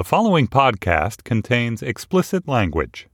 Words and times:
The 0.00 0.04
following 0.04 0.48
podcast 0.48 1.24
contains 1.24 1.82
explicit 1.82 2.48
language. 2.48 3.06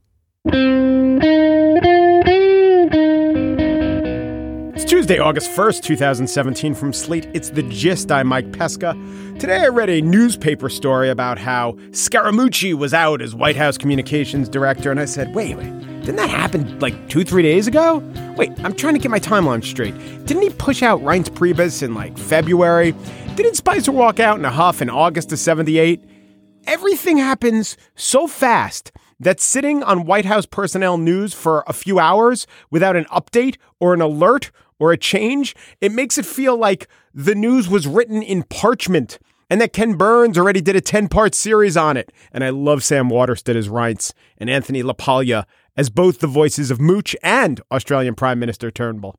It's 4.73 4.85
Tuesday, 4.85 5.19
August 5.19 5.51
1st, 5.51 5.81
2017. 5.81 6.73
From 6.73 6.93
Slate, 6.93 7.27
it's 7.33 7.49
The 7.49 7.63
Gist. 7.63 8.09
I'm 8.09 8.27
Mike 8.27 8.53
Pesca. 8.53 8.93
Today 9.37 9.63
I 9.63 9.67
read 9.67 9.89
a 9.89 9.99
newspaper 10.01 10.69
story 10.69 11.09
about 11.09 11.37
how 11.37 11.73
Scaramucci 11.89 12.73
was 12.73 12.93
out 12.93 13.21
as 13.21 13.35
White 13.35 13.57
House 13.57 13.77
communications 13.77 14.47
director, 14.47 14.89
and 14.89 15.01
I 15.01 15.05
said, 15.05 15.35
wait, 15.35 15.57
wait, 15.57 15.77
didn't 16.05 16.15
that 16.15 16.29
happen 16.29 16.79
like 16.79 17.09
two, 17.09 17.25
three 17.25 17.43
days 17.43 17.67
ago? 17.67 17.97
Wait, 18.37 18.53
I'm 18.63 18.73
trying 18.73 18.93
to 18.93 18.99
get 19.01 19.11
my 19.11 19.19
timeline 19.19 19.61
straight. 19.61 19.93
Didn't 20.25 20.43
he 20.43 20.51
push 20.51 20.81
out 20.81 21.01
Reince 21.01 21.27
Priebus 21.31 21.83
in 21.83 21.93
like 21.93 22.17
February? 22.17 22.95
Didn't 23.35 23.55
Spicer 23.55 23.91
walk 23.91 24.21
out 24.21 24.39
in 24.39 24.45
a 24.45 24.51
huff 24.51 24.81
in 24.81 24.89
August 24.89 25.33
of 25.33 25.39
78? 25.39 26.01
Everything 26.67 27.15
happens 27.15 27.77
so 27.95 28.27
fast 28.27 28.91
that 29.21 29.39
sitting 29.39 29.83
on 29.83 30.03
White 30.03 30.25
House 30.25 30.45
personnel 30.45 30.97
news 30.97 31.33
for 31.33 31.63
a 31.65 31.71
few 31.71 31.97
hours 31.97 32.45
without 32.69 32.97
an 32.97 33.05
update 33.05 33.55
or 33.79 33.93
an 33.93 34.01
alert 34.01 34.51
or 34.77 34.91
a 34.91 34.97
change, 34.97 35.55
it 35.79 35.93
makes 35.93 36.17
it 36.17 36.25
feel 36.25 36.57
like 36.57 36.89
the 37.13 37.35
news 37.35 37.69
was 37.69 37.87
written 37.87 38.21
in 38.21 38.43
parchment 38.43 39.17
and 39.49 39.61
that 39.61 39.71
Ken 39.71 39.93
Burns 39.93 40.37
already 40.37 40.59
did 40.59 40.75
a 40.75 40.81
10 40.81 41.07
part 41.07 41.33
series 41.33 41.77
on 41.77 41.95
it. 41.95 42.11
And 42.33 42.43
I 42.43 42.49
love 42.49 42.83
Sam 42.83 43.07
Waterston 43.07 43.55
as 43.55 43.69
Reince 43.69 44.11
and 44.37 44.49
Anthony 44.49 44.83
LaPaglia 44.83 45.45
as 45.77 45.89
both 45.89 46.19
the 46.19 46.27
voices 46.27 46.69
of 46.69 46.81
Mooch 46.81 47.15
and 47.23 47.61
Australian 47.71 48.13
Prime 48.13 48.39
Minister 48.39 48.71
Turnbull. 48.71 49.15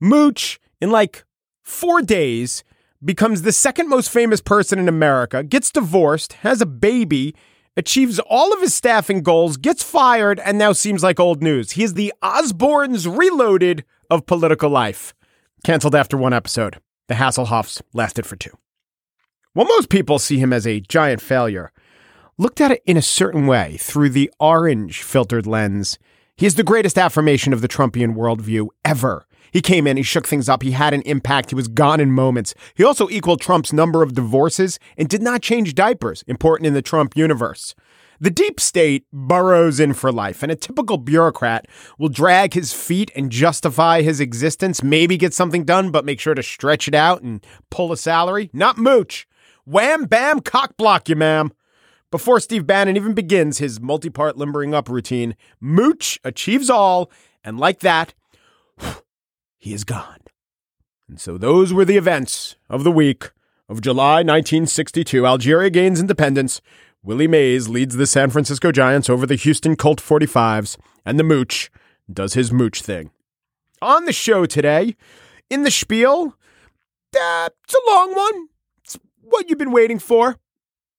Mooch, 0.00 0.58
in 0.80 0.90
like 0.90 1.26
four 1.62 2.00
days, 2.00 2.64
becomes 3.04 3.42
the 3.42 3.52
second 3.52 3.88
most 3.88 4.10
famous 4.10 4.40
person 4.40 4.78
in 4.78 4.88
America, 4.88 5.42
gets 5.42 5.70
divorced, 5.70 6.34
has 6.34 6.60
a 6.60 6.66
baby, 6.66 7.34
achieves 7.76 8.18
all 8.20 8.52
of 8.52 8.60
his 8.60 8.74
staffing 8.74 9.22
goals, 9.22 9.56
gets 9.56 9.82
fired, 9.82 10.40
and 10.40 10.58
now 10.58 10.72
seems 10.72 11.02
like 11.02 11.20
old 11.20 11.42
news. 11.42 11.72
He 11.72 11.84
is 11.84 11.94
the 11.94 12.12
Osbournes 12.22 13.06
Reloaded 13.06 13.84
of 14.10 14.26
political 14.26 14.70
life. 14.70 15.14
Cancelled 15.64 15.94
after 15.94 16.16
one 16.16 16.32
episode. 16.32 16.80
The 17.08 17.14
Hasselhoffs 17.14 17.82
lasted 17.92 18.26
for 18.26 18.36
two. 18.36 18.56
While 19.52 19.66
most 19.66 19.88
people 19.88 20.18
see 20.18 20.38
him 20.38 20.52
as 20.52 20.66
a 20.66 20.80
giant 20.80 21.20
failure, 21.20 21.72
looked 22.38 22.60
at 22.60 22.70
it 22.70 22.82
in 22.84 22.96
a 22.96 23.02
certain 23.02 23.46
way 23.46 23.76
through 23.78 24.10
the 24.10 24.30
orange 24.38 25.02
filtered 25.02 25.46
lens, 25.46 25.98
he 26.36 26.46
is 26.46 26.56
the 26.56 26.62
greatest 26.62 26.98
affirmation 26.98 27.52
of 27.52 27.62
the 27.62 27.68
Trumpian 27.68 28.14
worldview 28.14 28.68
ever. 28.84 29.25
He 29.50 29.60
came 29.60 29.86
in, 29.86 29.96
he 29.96 30.02
shook 30.02 30.26
things 30.26 30.48
up, 30.48 30.62
he 30.62 30.72
had 30.72 30.94
an 30.94 31.02
impact, 31.02 31.50
he 31.50 31.56
was 31.56 31.68
gone 31.68 32.00
in 32.00 32.12
moments. 32.12 32.54
He 32.74 32.84
also 32.84 33.08
equaled 33.08 33.40
Trump's 33.40 33.72
number 33.72 34.02
of 34.02 34.14
divorces 34.14 34.78
and 34.96 35.08
did 35.08 35.22
not 35.22 35.42
change 35.42 35.74
diapers, 35.74 36.24
important 36.26 36.66
in 36.66 36.74
the 36.74 36.82
Trump 36.82 37.16
universe. 37.16 37.74
The 38.18 38.30
deep 38.30 38.60
state 38.60 39.04
burrows 39.12 39.78
in 39.78 39.92
for 39.92 40.10
life, 40.10 40.42
and 40.42 40.50
a 40.50 40.56
typical 40.56 40.96
bureaucrat 40.96 41.66
will 41.98 42.08
drag 42.08 42.54
his 42.54 42.72
feet 42.72 43.10
and 43.14 43.30
justify 43.30 44.00
his 44.00 44.20
existence, 44.20 44.82
maybe 44.82 45.18
get 45.18 45.34
something 45.34 45.64
done, 45.64 45.90
but 45.90 46.06
make 46.06 46.18
sure 46.18 46.34
to 46.34 46.42
stretch 46.42 46.88
it 46.88 46.94
out 46.94 47.20
and 47.20 47.44
pull 47.70 47.92
a 47.92 47.96
salary. 47.96 48.48
Not 48.54 48.78
mooch. 48.78 49.28
Wham, 49.66 50.04
bam, 50.04 50.40
cock 50.40 50.76
block 50.78 51.10
you, 51.10 51.16
ma'am. 51.16 51.52
Before 52.10 52.40
Steve 52.40 52.66
Bannon 52.66 52.96
even 52.96 53.12
begins 53.12 53.58
his 53.58 53.80
multi 53.80 54.08
part 54.08 54.38
limbering 54.38 54.72
up 54.72 54.88
routine, 54.88 55.36
Mooch 55.60 56.18
achieves 56.24 56.70
all, 56.70 57.10
and 57.44 57.58
like 57.58 57.80
that, 57.80 58.14
he 59.58 59.72
is 59.72 59.84
gone. 59.84 60.20
And 61.08 61.20
so 61.20 61.38
those 61.38 61.72
were 61.72 61.84
the 61.84 61.96
events 61.96 62.56
of 62.68 62.84
the 62.84 62.90
week 62.90 63.30
of 63.68 63.80
July 63.80 64.16
1962. 64.16 65.26
Algeria 65.26 65.70
gains 65.70 66.00
independence. 66.00 66.60
Willie 67.02 67.28
Mays 67.28 67.68
leads 67.68 67.96
the 67.96 68.06
San 68.06 68.30
Francisco 68.30 68.72
Giants 68.72 69.08
over 69.08 69.26
the 69.26 69.36
Houston 69.36 69.76
Colt 69.76 70.00
45s, 70.00 70.76
and 71.04 71.18
the 71.18 71.24
Mooch 71.24 71.70
does 72.12 72.34
his 72.34 72.52
Mooch 72.52 72.82
thing. 72.82 73.10
On 73.80 74.04
the 74.04 74.12
show 74.12 74.46
today, 74.46 74.96
in 75.48 75.62
the 75.62 75.70
spiel, 75.70 76.36
uh, 77.16 77.48
it's 77.64 77.74
a 77.74 77.90
long 77.90 78.14
one. 78.14 78.48
It's 78.82 78.98
what 79.20 79.48
you've 79.48 79.58
been 79.58 79.72
waiting 79.72 79.98
for. 79.98 80.36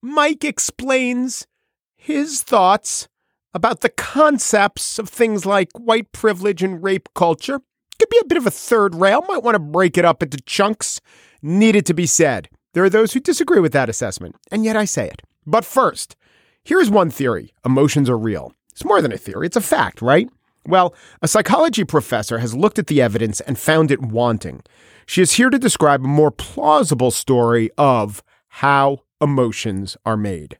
Mike 0.01 0.45
explains 0.45 1.47
his 1.95 2.41
thoughts 2.41 3.09
about 3.53 3.81
the 3.81 3.89
concepts 3.89 4.99
of 4.99 5.09
things 5.09 5.45
like 5.45 5.69
white 5.73 6.11
privilege 6.11 6.63
and 6.63 6.81
rape 6.81 7.09
culture. 7.13 7.61
Could 7.99 8.09
be 8.09 8.19
a 8.21 8.25
bit 8.25 8.37
of 8.37 8.45
a 8.45 8.51
third 8.51 8.95
rail, 8.95 9.23
might 9.27 9.43
want 9.43 9.55
to 9.55 9.59
break 9.59 9.97
it 9.97 10.05
up 10.05 10.21
into 10.21 10.37
chunks. 10.41 11.01
Needed 11.41 11.85
to 11.87 11.93
be 11.93 12.05
said. 12.05 12.49
There 12.73 12.83
are 12.83 12.89
those 12.89 13.13
who 13.13 13.19
disagree 13.19 13.59
with 13.59 13.73
that 13.73 13.89
assessment, 13.89 14.35
and 14.51 14.63
yet 14.63 14.75
I 14.75 14.85
say 14.85 15.07
it. 15.07 15.21
But 15.45 15.65
first, 15.65 16.15
here's 16.63 16.89
one 16.89 17.09
theory 17.09 17.53
emotions 17.65 18.09
are 18.09 18.17
real. 18.17 18.53
It's 18.71 18.85
more 18.85 19.01
than 19.01 19.11
a 19.11 19.17
theory, 19.17 19.47
it's 19.47 19.55
a 19.55 19.61
fact, 19.61 20.01
right? 20.01 20.29
Well, 20.67 20.93
a 21.21 21.27
psychology 21.27 21.85
professor 21.85 22.39
has 22.39 22.53
looked 22.53 22.77
at 22.77 22.87
the 22.87 23.01
evidence 23.01 23.39
and 23.41 23.57
found 23.57 23.89
it 23.89 24.01
wanting. 24.01 24.61
She 25.05 25.21
is 25.21 25.33
here 25.33 25.49
to 25.49 25.57
describe 25.57 26.03
a 26.03 26.07
more 26.07 26.29
plausible 26.29 27.11
story 27.11 27.71
of 27.77 28.21
how 28.49 29.03
emotions 29.21 29.95
are 30.05 30.17
made. 30.17 30.59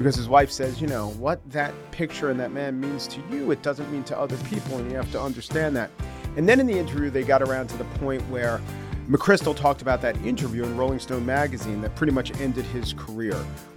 because 0.00 0.16
his 0.16 0.30
wife 0.30 0.50
says, 0.50 0.80
you 0.80 0.86
know, 0.86 1.10
what 1.18 1.38
that 1.50 1.74
picture 1.90 2.30
and 2.30 2.40
that 2.40 2.52
man 2.52 2.80
means 2.80 3.06
to 3.06 3.20
you, 3.30 3.50
it 3.50 3.60
doesn't 3.60 3.92
mean 3.92 4.02
to 4.02 4.18
other 4.18 4.38
people, 4.48 4.78
and 4.78 4.90
you 4.90 4.96
have 4.96 5.12
to 5.12 5.20
understand 5.20 5.76
that. 5.76 5.90
And 6.38 6.48
then 6.48 6.58
in 6.58 6.66
the 6.66 6.78
interview, 6.78 7.10
they 7.10 7.22
got 7.22 7.42
around 7.42 7.66
to 7.66 7.76
the 7.76 7.84
point 7.98 8.22
where 8.30 8.62
McChrystal 9.10 9.54
talked 9.54 9.82
about 9.82 10.00
that 10.00 10.16
interview 10.24 10.64
in 10.64 10.74
Rolling 10.74 11.00
Stone 11.00 11.26
magazine 11.26 11.82
that 11.82 11.94
pretty 11.96 12.14
much 12.14 12.34
ended 12.40 12.64
his 12.64 12.94
career, 12.94 13.34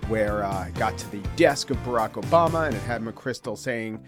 where 0.07 0.45
uh, 0.45 0.69
got 0.75 0.97
to 0.99 1.11
the 1.11 1.19
desk 1.35 1.71
of 1.71 1.77
Barack 1.79 2.11
Obama 2.11 2.67
and 2.67 2.73
it 2.73 2.83
had 2.83 3.01
McChrystal 3.01 3.57
saying, 3.57 4.01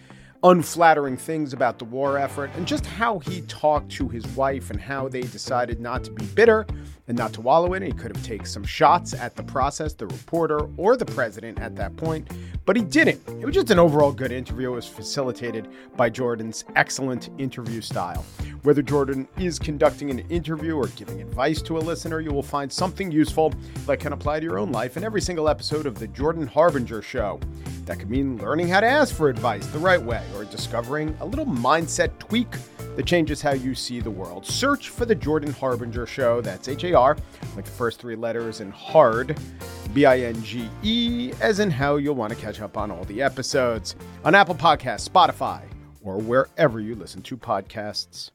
unflattering 0.45 1.17
things 1.17 1.53
about 1.53 1.79
the 1.79 1.85
war 1.85 2.19
effort 2.19 2.51
and 2.55 2.67
just 2.67 2.85
how 2.85 3.17
he 3.17 3.41
talked 3.41 3.89
to 3.89 4.07
his 4.07 4.27
wife 4.29 4.69
and 4.69 4.79
how 4.79 5.07
they 5.07 5.21
decided 5.21 5.79
not 5.79 6.03
to 6.03 6.11
be 6.11 6.23
bitter 6.27 6.67
and 7.07 7.17
not 7.17 7.33
to 7.33 7.41
wallow 7.41 7.73
in 7.73 7.81
it. 7.81 7.87
He 7.87 7.91
could 7.93 8.15
have 8.15 8.23
taken 8.23 8.45
some 8.45 8.63
shots 8.63 9.15
at 9.15 9.35
the 9.35 9.41
process, 9.41 9.93
the 9.93 10.05
reporter, 10.05 10.69
or 10.77 10.97
the 10.97 11.05
president 11.05 11.59
at 11.59 11.75
that 11.77 11.97
point, 11.97 12.29
but 12.63 12.75
he 12.75 12.83
didn't. 12.83 13.19
It 13.27 13.45
was 13.45 13.55
just 13.55 13.71
an 13.71 13.79
overall 13.79 14.11
good 14.11 14.31
interview. 14.31 14.71
It 14.71 14.75
was 14.75 14.87
facilitated 14.87 15.67
by 15.97 16.11
Jordan's 16.11 16.63
excellent 16.75 17.29
interview 17.39 17.81
style. 17.81 18.23
Whether 18.61 18.83
Jordan 18.83 19.27
is 19.37 19.57
conducting 19.57 20.11
an 20.11 20.19
interview 20.29 20.75
or 20.75 20.87
giving 20.89 21.21
advice 21.21 21.59
to 21.63 21.77
a 21.77 21.79
listener, 21.79 22.19
you 22.19 22.31
will 22.31 22.43
find 22.43 22.71
something 22.71 23.11
useful 23.11 23.51
that 23.87 23.99
can 23.99 24.13
apply 24.13 24.41
to 24.41 24.45
your 24.45 24.59
own 24.59 24.71
life 24.71 24.95
in 24.95 25.03
every 25.03 25.21
single 25.21 25.49
episode 25.49 25.87
of 25.87 25.95
The 25.97 26.07
Jordan 26.07 26.45
Harbinger 26.45 27.01
Show. 27.01 27.39
That 27.85 27.99
could 27.99 28.09
mean 28.09 28.37
learning 28.37 28.67
how 28.67 28.79
to 28.79 28.87
ask 28.87 29.13
for 29.13 29.29
advice 29.29 29.65
the 29.67 29.79
right 29.79 30.01
way 30.01 30.25
or 30.35 30.43
discovering 30.45 31.15
a 31.19 31.25
little 31.25 31.45
mindset 31.45 32.17
tweak 32.17 32.47
that 32.95 33.05
changes 33.05 33.41
how 33.41 33.51
you 33.51 33.75
see 33.75 33.99
the 33.99 34.09
world. 34.09 34.45
Search 34.45 34.89
for 34.89 35.05
The 35.05 35.13
Jordan 35.13 35.51
Harbinger 35.51 36.07
Show. 36.07 36.41
That's 36.41 36.67
H 36.67 36.83
A 36.85 36.93
R, 36.93 37.17
like 37.55 37.65
the 37.65 37.71
first 37.71 37.99
three 37.99 38.15
letters, 38.15 38.59
and 38.59 38.73
hard, 38.73 39.37
B 39.93 40.05
I 40.05 40.21
N 40.21 40.41
G 40.43 40.67
E, 40.81 41.31
as 41.41 41.59
in 41.59 41.69
how 41.69 41.97
you'll 41.97 42.15
want 42.15 42.33
to 42.33 42.39
catch 42.39 42.59
up 42.59 42.77
on 42.77 42.89
all 42.89 43.03
the 43.05 43.21
episodes 43.21 43.95
on 44.23 44.33
Apple 44.33 44.55
Podcasts, 44.55 45.07
Spotify, 45.07 45.61
or 46.01 46.17
wherever 46.17 46.79
you 46.79 46.95
listen 46.95 47.21
to 47.23 47.37
podcasts. 47.37 48.31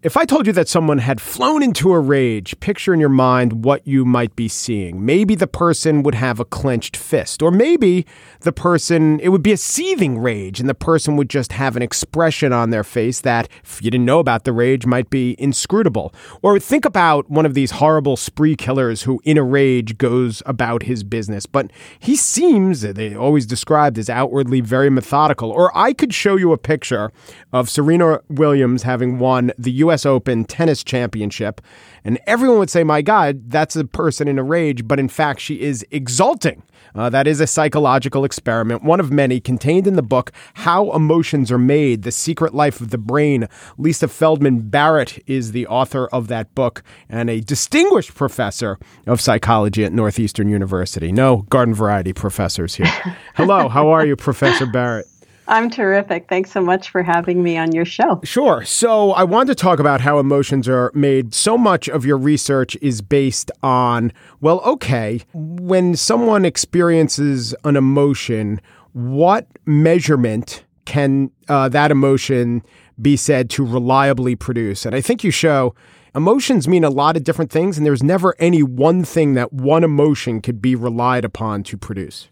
If 0.00 0.16
I 0.16 0.26
told 0.26 0.46
you 0.46 0.52
that 0.52 0.68
someone 0.68 0.98
had 0.98 1.20
flown 1.20 1.60
into 1.60 1.92
a 1.92 1.98
rage, 1.98 2.60
picture 2.60 2.94
in 2.94 3.00
your 3.00 3.08
mind 3.08 3.64
what 3.64 3.84
you 3.84 4.04
might 4.04 4.36
be 4.36 4.46
seeing. 4.46 5.04
Maybe 5.04 5.34
the 5.34 5.48
person 5.48 6.04
would 6.04 6.14
have 6.14 6.38
a 6.38 6.44
clenched 6.44 6.96
fist, 6.96 7.42
or 7.42 7.50
maybe 7.50 8.06
the 8.42 8.52
person, 8.52 9.18
it 9.18 9.30
would 9.30 9.42
be 9.42 9.50
a 9.50 9.56
seething 9.56 10.20
rage, 10.20 10.60
and 10.60 10.68
the 10.68 10.74
person 10.74 11.16
would 11.16 11.28
just 11.28 11.50
have 11.50 11.74
an 11.74 11.82
expression 11.82 12.52
on 12.52 12.70
their 12.70 12.84
face 12.84 13.22
that, 13.22 13.48
if 13.64 13.82
you 13.82 13.90
didn't 13.90 14.04
know 14.04 14.20
about 14.20 14.44
the 14.44 14.52
rage, 14.52 14.86
might 14.86 15.10
be 15.10 15.34
inscrutable. 15.36 16.14
Or 16.42 16.60
think 16.60 16.84
about 16.84 17.28
one 17.28 17.44
of 17.44 17.54
these 17.54 17.72
horrible 17.72 18.16
spree 18.16 18.54
killers 18.54 19.02
who, 19.02 19.20
in 19.24 19.36
a 19.36 19.42
rage, 19.42 19.98
goes 19.98 20.44
about 20.46 20.84
his 20.84 21.02
business, 21.02 21.44
but 21.44 21.72
he 21.98 22.14
seems, 22.14 22.82
they 22.82 23.16
always 23.16 23.46
described 23.46 23.98
as 23.98 24.08
outwardly 24.08 24.60
very 24.60 24.90
methodical. 24.90 25.50
Or 25.50 25.76
I 25.76 25.92
could 25.92 26.14
show 26.14 26.36
you 26.36 26.52
a 26.52 26.56
picture 26.56 27.10
of 27.52 27.68
Serena 27.68 28.20
Williams 28.28 28.84
having 28.84 29.18
won 29.18 29.50
the 29.58 29.72
U.S. 29.72 29.87
US 29.88 30.06
Open 30.06 30.44
tennis 30.44 30.82
championship. 30.84 31.60
And 32.04 32.18
everyone 32.26 32.58
would 32.58 32.70
say, 32.70 32.84
my 32.84 33.02
God, 33.02 33.50
that's 33.50 33.76
a 33.76 33.84
person 33.84 34.28
in 34.28 34.38
a 34.38 34.42
rage. 34.42 34.86
But 34.86 34.98
in 34.98 35.08
fact, 35.08 35.40
she 35.40 35.60
is 35.60 35.84
exulting. 35.90 36.62
Uh, 36.94 37.10
that 37.10 37.26
is 37.26 37.40
a 37.40 37.46
psychological 37.46 38.24
experiment, 38.24 38.82
one 38.82 39.00
of 39.00 39.12
many 39.12 39.40
contained 39.40 39.86
in 39.86 39.94
the 39.94 40.02
book 40.02 40.32
How 40.54 40.90
Emotions 40.92 41.52
Are 41.52 41.58
Made 41.58 42.02
The 42.02 42.12
Secret 42.12 42.54
Life 42.54 42.80
of 42.80 42.90
the 42.90 42.98
Brain. 42.98 43.46
Lisa 43.76 44.08
Feldman 44.08 44.68
Barrett 44.68 45.22
is 45.26 45.52
the 45.52 45.66
author 45.66 46.06
of 46.08 46.28
that 46.28 46.54
book 46.54 46.82
and 47.08 47.28
a 47.28 47.40
distinguished 47.40 48.14
professor 48.14 48.78
of 49.06 49.20
psychology 49.20 49.84
at 49.84 49.92
Northeastern 49.92 50.48
University. 50.48 51.12
No 51.12 51.38
garden 51.50 51.74
variety 51.74 52.12
professors 52.12 52.74
here. 52.74 52.86
Hello, 53.34 53.68
how 53.68 53.88
are 53.90 54.06
you, 54.06 54.16
Professor 54.16 54.66
Barrett? 54.66 55.06
I'm 55.48 55.70
terrific. 55.70 56.28
Thanks 56.28 56.52
so 56.52 56.60
much 56.60 56.90
for 56.90 57.02
having 57.02 57.42
me 57.42 57.56
on 57.56 57.72
your 57.72 57.86
show. 57.86 58.20
Sure. 58.22 58.64
So, 58.64 59.12
I 59.12 59.24
want 59.24 59.48
to 59.48 59.54
talk 59.54 59.78
about 59.78 60.00
how 60.00 60.18
emotions 60.18 60.68
are 60.68 60.92
made. 60.94 61.34
So 61.34 61.56
much 61.56 61.88
of 61.88 62.04
your 62.04 62.18
research 62.18 62.76
is 62.82 63.00
based 63.00 63.50
on, 63.62 64.12
well, 64.40 64.60
okay, 64.60 65.22
when 65.32 65.96
someone 65.96 66.44
experiences 66.44 67.54
an 67.64 67.76
emotion, 67.76 68.60
what 68.92 69.46
measurement 69.64 70.64
can 70.84 71.30
uh, 71.48 71.68
that 71.70 71.90
emotion 71.90 72.62
be 73.00 73.16
said 73.16 73.48
to 73.50 73.64
reliably 73.64 74.36
produce? 74.36 74.84
And 74.84 74.94
I 74.94 75.00
think 75.00 75.24
you 75.24 75.30
show 75.30 75.74
emotions 76.14 76.68
mean 76.68 76.84
a 76.84 76.90
lot 76.90 77.16
of 77.16 77.24
different 77.24 77.50
things, 77.50 77.78
and 77.78 77.86
there's 77.86 78.02
never 78.02 78.34
any 78.38 78.62
one 78.62 79.04
thing 79.04 79.34
that 79.34 79.52
one 79.52 79.84
emotion 79.84 80.40
could 80.40 80.60
be 80.60 80.74
relied 80.74 81.24
upon 81.24 81.62
to 81.64 81.78
produce. 81.78 82.28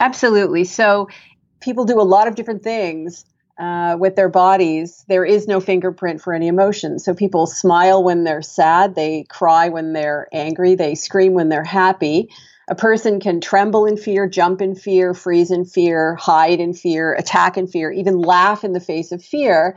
Absolutely. 0.00 0.64
So, 0.64 1.08
people 1.62 1.84
do 1.84 2.00
a 2.00 2.02
lot 2.02 2.28
of 2.28 2.34
different 2.34 2.62
things 2.62 3.24
uh, 3.58 3.96
with 3.98 4.16
their 4.16 4.28
bodies. 4.28 5.04
There 5.08 5.24
is 5.24 5.46
no 5.46 5.60
fingerprint 5.60 6.20
for 6.20 6.34
any 6.34 6.48
emotion. 6.48 6.98
So 6.98 7.14
people 7.14 7.46
smile 7.46 8.02
when 8.02 8.24
they're 8.24 8.42
sad, 8.42 8.94
they 8.94 9.24
cry 9.28 9.68
when 9.68 9.92
they're 9.92 10.28
angry, 10.32 10.74
they 10.74 10.94
scream 10.94 11.34
when 11.34 11.48
they're 11.48 11.64
happy. 11.64 12.30
A 12.68 12.74
person 12.74 13.20
can 13.20 13.40
tremble 13.40 13.86
in 13.86 13.96
fear, 13.96 14.28
jump 14.28 14.62
in 14.62 14.74
fear, 14.74 15.14
freeze 15.14 15.50
in 15.50 15.64
fear, 15.64 16.14
hide 16.14 16.60
in 16.60 16.74
fear, 16.74 17.12
attack 17.12 17.56
in 17.56 17.66
fear, 17.66 17.90
even 17.90 18.18
laugh 18.20 18.64
in 18.64 18.72
the 18.72 18.80
face 18.80 19.12
of 19.12 19.22
fear. 19.22 19.76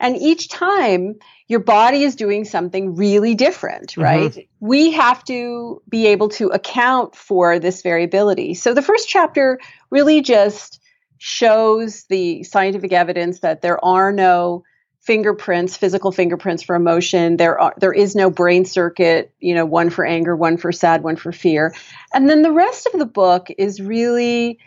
And 0.00 0.16
each 0.16 0.48
time 0.48 1.14
your 1.46 1.60
body 1.60 2.02
is 2.02 2.16
doing 2.16 2.44
something 2.44 2.96
really 2.96 3.34
different, 3.34 3.92
mm-hmm. 3.92 4.02
right? 4.02 4.30
Mm-hmm. 4.30 4.66
We 4.66 4.92
have 4.92 5.24
to 5.24 5.80
be 5.88 6.06
able 6.08 6.28
to 6.30 6.48
account 6.48 7.14
for 7.14 7.58
this 7.58 7.82
variability. 7.82 8.54
So 8.54 8.74
the 8.74 8.82
first 8.82 9.08
chapter 9.08 9.60
really 9.90 10.20
just 10.20 10.80
shows 11.18 12.04
the 12.04 12.42
scientific 12.42 12.92
evidence 12.92 13.40
that 13.40 13.62
there 13.62 13.82
are 13.84 14.12
no 14.12 14.64
fingerprints, 15.00 15.76
physical 15.76 16.10
fingerprints 16.10 16.62
for 16.62 16.74
emotion. 16.74 17.36
There 17.36 17.60
are 17.60 17.74
there 17.78 17.92
is 17.92 18.16
no 18.16 18.30
brain 18.30 18.64
circuit, 18.64 19.32
you 19.38 19.54
know, 19.54 19.66
one 19.66 19.90
for 19.90 20.04
anger, 20.04 20.34
one 20.34 20.56
for 20.56 20.72
sad, 20.72 21.02
one 21.02 21.16
for 21.16 21.30
fear. 21.30 21.74
And 22.12 22.28
then 22.28 22.42
the 22.42 22.52
rest 22.52 22.86
of 22.86 22.98
the 22.98 23.06
book 23.06 23.48
is 23.58 23.80
really 23.80 24.58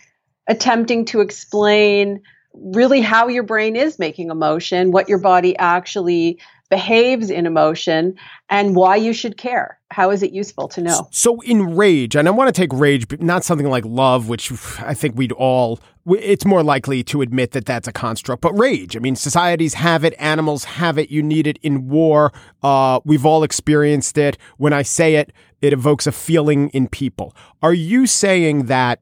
attempting 0.47 1.05
to 1.05 1.21
explain 1.21 2.21
really 2.53 3.01
how 3.01 3.27
your 3.27 3.43
brain 3.43 3.75
is 3.75 3.99
making 3.99 4.29
emotion, 4.29 4.91
what 4.91 5.09
your 5.09 5.19
body 5.19 5.57
actually 5.57 6.39
behaves 6.69 7.29
in 7.29 7.45
emotion 7.45 8.15
and 8.49 8.75
why 8.75 8.95
you 8.95 9.13
should 9.13 9.37
care. 9.37 9.79
How 9.89 10.11
is 10.11 10.21
it 10.21 10.31
useful 10.33 10.67
to 10.69 10.81
know? 10.81 11.07
So, 11.11 11.39
in 11.41 11.75
rage, 11.75 12.15
and 12.15 12.27
I 12.27 12.31
want 12.31 12.53
to 12.53 12.61
take 12.61 12.73
rage, 12.73 13.07
but 13.07 13.21
not 13.21 13.43
something 13.43 13.69
like 13.69 13.85
love, 13.85 14.27
which 14.27 14.51
I 14.79 14.93
think 14.93 15.15
we'd 15.15 15.31
all, 15.31 15.79
it's 16.05 16.45
more 16.45 16.63
likely 16.63 17.03
to 17.05 17.21
admit 17.21 17.51
that 17.51 17.65
that's 17.65 17.87
a 17.87 17.93
construct, 17.93 18.41
but 18.41 18.57
rage. 18.57 18.97
I 18.97 18.99
mean, 18.99 19.15
societies 19.15 19.75
have 19.75 20.03
it, 20.03 20.13
animals 20.19 20.65
have 20.65 20.97
it, 20.97 21.09
you 21.09 21.23
need 21.23 21.47
it 21.47 21.57
in 21.61 21.87
war. 21.87 22.33
Uh, 22.61 22.99
we've 23.05 23.25
all 23.25 23.43
experienced 23.43 24.17
it. 24.17 24.37
When 24.57 24.73
I 24.73 24.81
say 24.81 25.15
it, 25.15 25.31
it 25.61 25.71
evokes 25.71 26.05
a 26.05 26.11
feeling 26.11 26.69
in 26.69 26.87
people. 26.87 27.33
Are 27.61 27.73
you 27.73 28.07
saying 28.07 28.65
that 28.65 28.99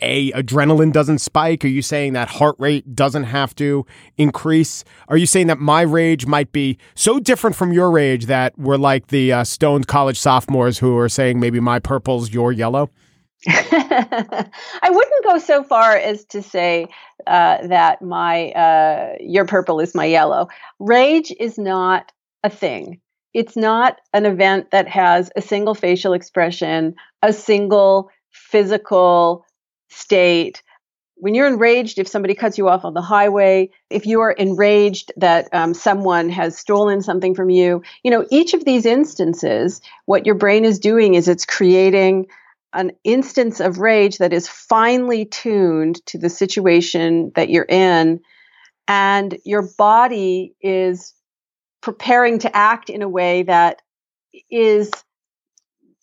a 0.00 0.32
adrenaline 0.32 0.92
doesn't 0.92 1.18
spike? 1.18 1.64
Are 1.64 1.68
you 1.68 1.82
saying 1.82 2.12
that 2.12 2.28
heart 2.28 2.56
rate 2.58 2.94
doesn't 2.94 3.24
have 3.24 3.54
to 3.56 3.86
increase? 4.16 4.84
Are 5.08 5.16
you 5.16 5.26
saying 5.26 5.46
that 5.48 5.58
my 5.58 5.82
rage 5.82 6.26
might 6.26 6.52
be 6.52 6.78
so 6.94 7.18
different 7.18 7.56
from 7.56 7.72
your 7.72 7.90
rage 7.90 8.26
that 8.26 8.58
we're 8.58 8.76
like 8.76 9.08
the 9.08 9.32
uh, 9.32 9.44
stoned 9.44 9.86
college 9.86 10.18
sophomores 10.18 10.78
who 10.78 10.96
are 10.98 11.08
saying 11.08 11.40
maybe 11.40 11.60
my 11.60 11.78
purple's 11.78 12.32
your 12.32 12.52
yellow? 12.52 12.90
I 13.46 14.48
wouldn't 14.88 15.24
go 15.24 15.38
so 15.38 15.62
far 15.62 15.96
as 15.96 16.24
to 16.26 16.42
say 16.42 16.86
uh, 17.26 17.66
that 17.66 18.00
my 18.00 18.50
uh, 18.50 19.16
your 19.20 19.44
purple 19.44 19.80
is 19.80 19.94
my 19.94 20.06
yellow. 20.06 20.48
Rage 20.78 21.32
is 21.38 21.58
not 21.58 22.10
a 22.42 22.50
thing. 22.50 23.00
It's 23.34 23.56
not 23.56 24.00
an 24.12 24.26
event 24.26 24.70
that 24.70 24.88
has 24.88 25.30
a 25.36 25.42
single 25.42 25.74
facial 25.74 26.12
expression, 26.12 26.94
a 27.22 27.32
single 27.32 28.10
physical 28.30 29.43
state. 29.94 30.62
When 31.16 31.34
you're 31.34 31.46
enraged, 31.46 31.98
if 31.98 32.08
somebody 32.08 32.34
cuts 32.34 32.58
you 32.58 32.68
off 32.68 32.84
on 32.84 32.94
the 32.94 33.00
highway, 33.00 33.70
if 33.88 34.04
you 34.06 34.20
are 34.20 34.32
enraged 34.32 35.12
that 35.16 35.48
um, 35.52 35.72
someone 35.72 36.28
has 36.28 36.58
stolen 36.58 37.02
something 37.02 37.34
from 37.34 37.50
you, 37.50 37.82
you 38.02 38.10
know, 38.10 38.26
each 38.30 38.52
of 38.54 38.64
these 38.64 38.84
instances, 38.84 39.80
what 40.06 40.26
your 40.26 40.34
brain 40.34 40.64
is 40.64 40.78
doing 40.78 41.14
is 41.14 41.28
it's 41.28 41.46
creating 41.46 42.26
an 42.72 42.90
instance 43.04 43.60
of 43.60 43.78
rage 43.78 44.18
that 44.18 44.32
is 44.32 44.48
finely 44.48 45.24
tuned 45.24 46.04
to 46.06 46.18
the 46.18 46.28
situation 46.28 47.30
that 47.36 47.48
you're 47.48 47.66
in. 47.68 48.20
And 48.88 49.38
your 49.44 49.68
body 49.78 50.54
is 50.60 51.14
preparing 51.80 52.40
to 52.40 52.54
act 52.54 52.90
in 52.90 53.02
a 53.02 53.08
way 53.08 53.44
that 53.44 53.80
is 54.50 54.90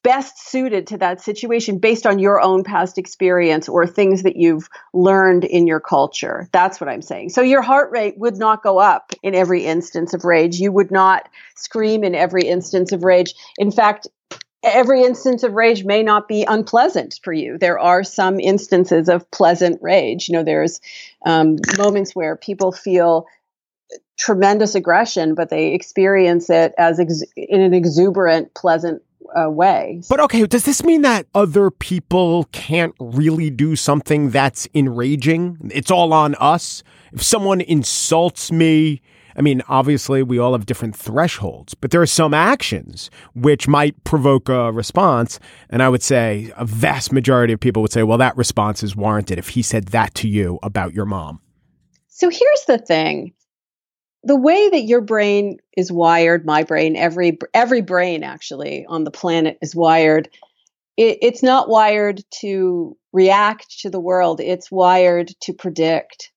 best 0.03 0.49
suited 0.49 0.87
to 0.87 0.97
that 0.97 1.21
situation 1.21 1.77
based 1.77 2.05
on 2.05 2.19
your 2.19 2.41
own 2.41 2.63
past 2.63 2.97
experience 2.97 3.69
or 3.69 3.85
things 3.85 4.23
that 4.23 4.35
you've 4.35 4.69
learned 4.93 5.43
in 5.43 5.67
your 5.67 5.79
culture. 5.79 6.47
That's 6.51 6.81
what 6.81 6.89
I'm 6.89 7.01
saying. 7.01 7.29
So 7.29 7.41
your 7.41 7.61
heart 7.61 7.91
rate 7.91 8.17
would 8.17 8.37
not 8.37 8.63
go 8.63 8.79
up 8.79 9.13
in 9.21 9.35
every 9.35 9.65
instance 9.65 10.13
of 10.13 10.25
rage. 10.25 10.59
You 10.59 10.71
would 10.71 10.91
not 10.91 11.29
scream 11.55 12.03
in 12.03 12.15
every 12.15 12.43
instance 12.43 12.91
of 12.91 13.03
rage. 13.03 13.35
In 13.57 13.71
fact, 13.71 14.07
every 14.63 15.03
instance 15.03 15.43
of 15.43 15.53
rage 15.53 15.83
may 15.83 16.03
not 16.03 16.27
be 16.27 16.45
unpleasant 16.47 17.19
for 17.23 17.33
you. 17.33 17.57
There 17.57 17.79
are 17.79 18.03
some 18.03 18.39
instances 18.39 19.09
of 19.09 19.29
pleasant 19.31 19.79
rage. 19.81 20.29
You 20.29 20.33
know, 20.33 20.43
there's 20.43 20.79
um, 21.25 21.57
moments 21.77 22.15
where 22.15 22.35
people 22.35 22.71
feel 22.71 23.27
tremendous 24.17 24.75
aggression, 24.75 25.33
but 25.35 25.49
they 25.49 25.73
experience 25.73 26.49
it 26.49 26.73
as 26.77 26.99
ex- 26.99 27.23
in 27.35 27.61
an 27.61 27.73
exuberant, 27.73 28.53
pleasant 28.53 29.01
uh, 29.39 29.49
way. 29.49 30.01
But 30.09 30.19
okay, 30.21 30.45
does 30.45 30.65
this 30.65 30.83
mean 30.83 31.01
that 31.01 31.27
other 31.33 31.71
people 31.71 32.45
can't 32.51 32.95
really 32.99 33.49
do 33.49 33.75
something 33.75 34.29
that's 34.29 34.67
enraging? 34.73 35.71
It's 35.73 35.91
all 35.91 36.13
on 36.13 36.35
us. 36.35 36.83
If 37.13 37.23
someone 37.23 37.61
insults 37.61 38.51
me, 38.51 39.01
I 39.35 39.41
mean, 39.41 39.61
obviously, 39.69 40.23
we 40.23 40.39
all 40.39 40.53
have 40.53 40.65
different 40.65 40.95
thresholds, 40.95 41.73
but 41.73 41.91
there 41.91 42.01
are 42.01 42.07
some 42.07 42.33
actions 42.33 43.09
which 43.33 43.67
might 43.67 44.01
provoke 44.03 44.49
a 44.49 44.71
response. 44.71 45.39
And 45.69 45.81
I 45.81 45.89
would 45.89 46.03
say 46.03 46.51
a 46.57 46.65
vast 46.65 47.11
majority 47.11 47.53
of 47.53 47.59
people 47.59 47.81
would 47.81 47.91
say, 47.91 48.03
well, 48.03 48.17
that 48.17 48.35
response 48.35 48.83
is 48.83 48.95
warranted 48.95 49.39
if 49.39 49.49
he 49.49 49.61
said 49.61 49.87
that 49.87 50.13
to 50.15 50.27
you 50.27 50.59
about 50.63 50.93
your 50.93 51.05
mom. 51.05 51.39
So 52.07 52.29
here's 52.29 52.65
the 52.67 52.77
thing 52.77 53.33
the 54.23 54.35
way 54.35 54.69
that 54.69 54.83
your 54.83 55.01
brain 55.01 55.57
is 55.75 55.91
wired, 55.91 56.45
my 56.45 56.63
brain, 56.63 56.95
every 56.95 57.39
every 57.53 57.81
brain 57.81 58.23
actually 58.23 58.85
on 58.87 59.03
the 59.03 59.11
planet 59.11 59.57
is 59.61 59.75
wired. 59.75 60.29
It, 60.97 61.19
it's 61.21 61.41
not 61.41 61.69
wired 61.69 62.23
to 62.41 62.97
react 63.13 63.79
to 63.81 63.89
the 63.89 63.99
world. 63.99 64.39
It's 64.39 64.71
wired 64.71 65.29
to 65.41 65.53
predict. 65.53 66.31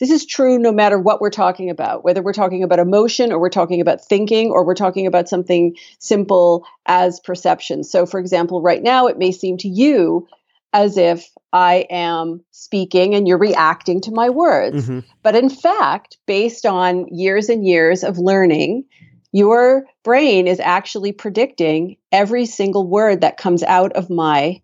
This 0.00 0.10
is 0.10 0.26
true 0.26 0.58
no 0.58 0.72
matter 0.72 0.98
what 0.98 1.20
we're 1.20 1.30
talking 1.30 1.70
about, 1.70 2.04
whether 2.04 2.20
we're 2.20 2.32
talking 2.32 2.64
about 2.64 2.80
emotion 2.80 3.30
or 3.30 3.38
we're 3.38 3.48
talking 3.48 3.80
about 3.80 4.04
thinking 4.04 4.50
or 4.50 4.66
we're 4.66 4.74
talking 4.74 5.06
about 5.06 5.28
something 5.28 5.76
simple 6.00 6.66
as 6.86 7.20
perception. 7.20 7.84
So, 7.84 8.04
for 8.04 8.18
example, 8.18 8.60
right 8.60 8.82
now 8.82 9.06
it 9.06 9.18
may 9.18 9.30
seem 9.30 9.56
to 9.58 9.68
you 9.68 10.26
as 10.74 10.98
if 10.98 11.30
I 11.52 11.86
am 11.88 12.44
speaking 12.50 13.14
and 13.14 13.28
you're 13.28 13.38
reacting 13.38 14.00
to 14.02 14.10
my 14.10 14.28
words. 14.28 14.88
Mm-hmm. 14.88 14.98
But 15.22 15.36
in 15.36 15.48
fact, 15.48 16.18
based 16.26 16.66
on 16.66 17.06
years 17.14 17.48
and 17.48 17.64
years 17.64 18.02
of 18.02 18.18
learning, 18.18 18.84
your 19.30 19.84
brain 20.02 20.48
is 20.48 20.58
actually 20.58 21.12
predicting 21.12 21.96
every 22.10 22.44
single 22.44 22.86
word 22.86 23.20
that 23.20 23.36
comes 23.36 23.62
out 23.62 23.92
of 23.92 24.10
my 24.10 24.60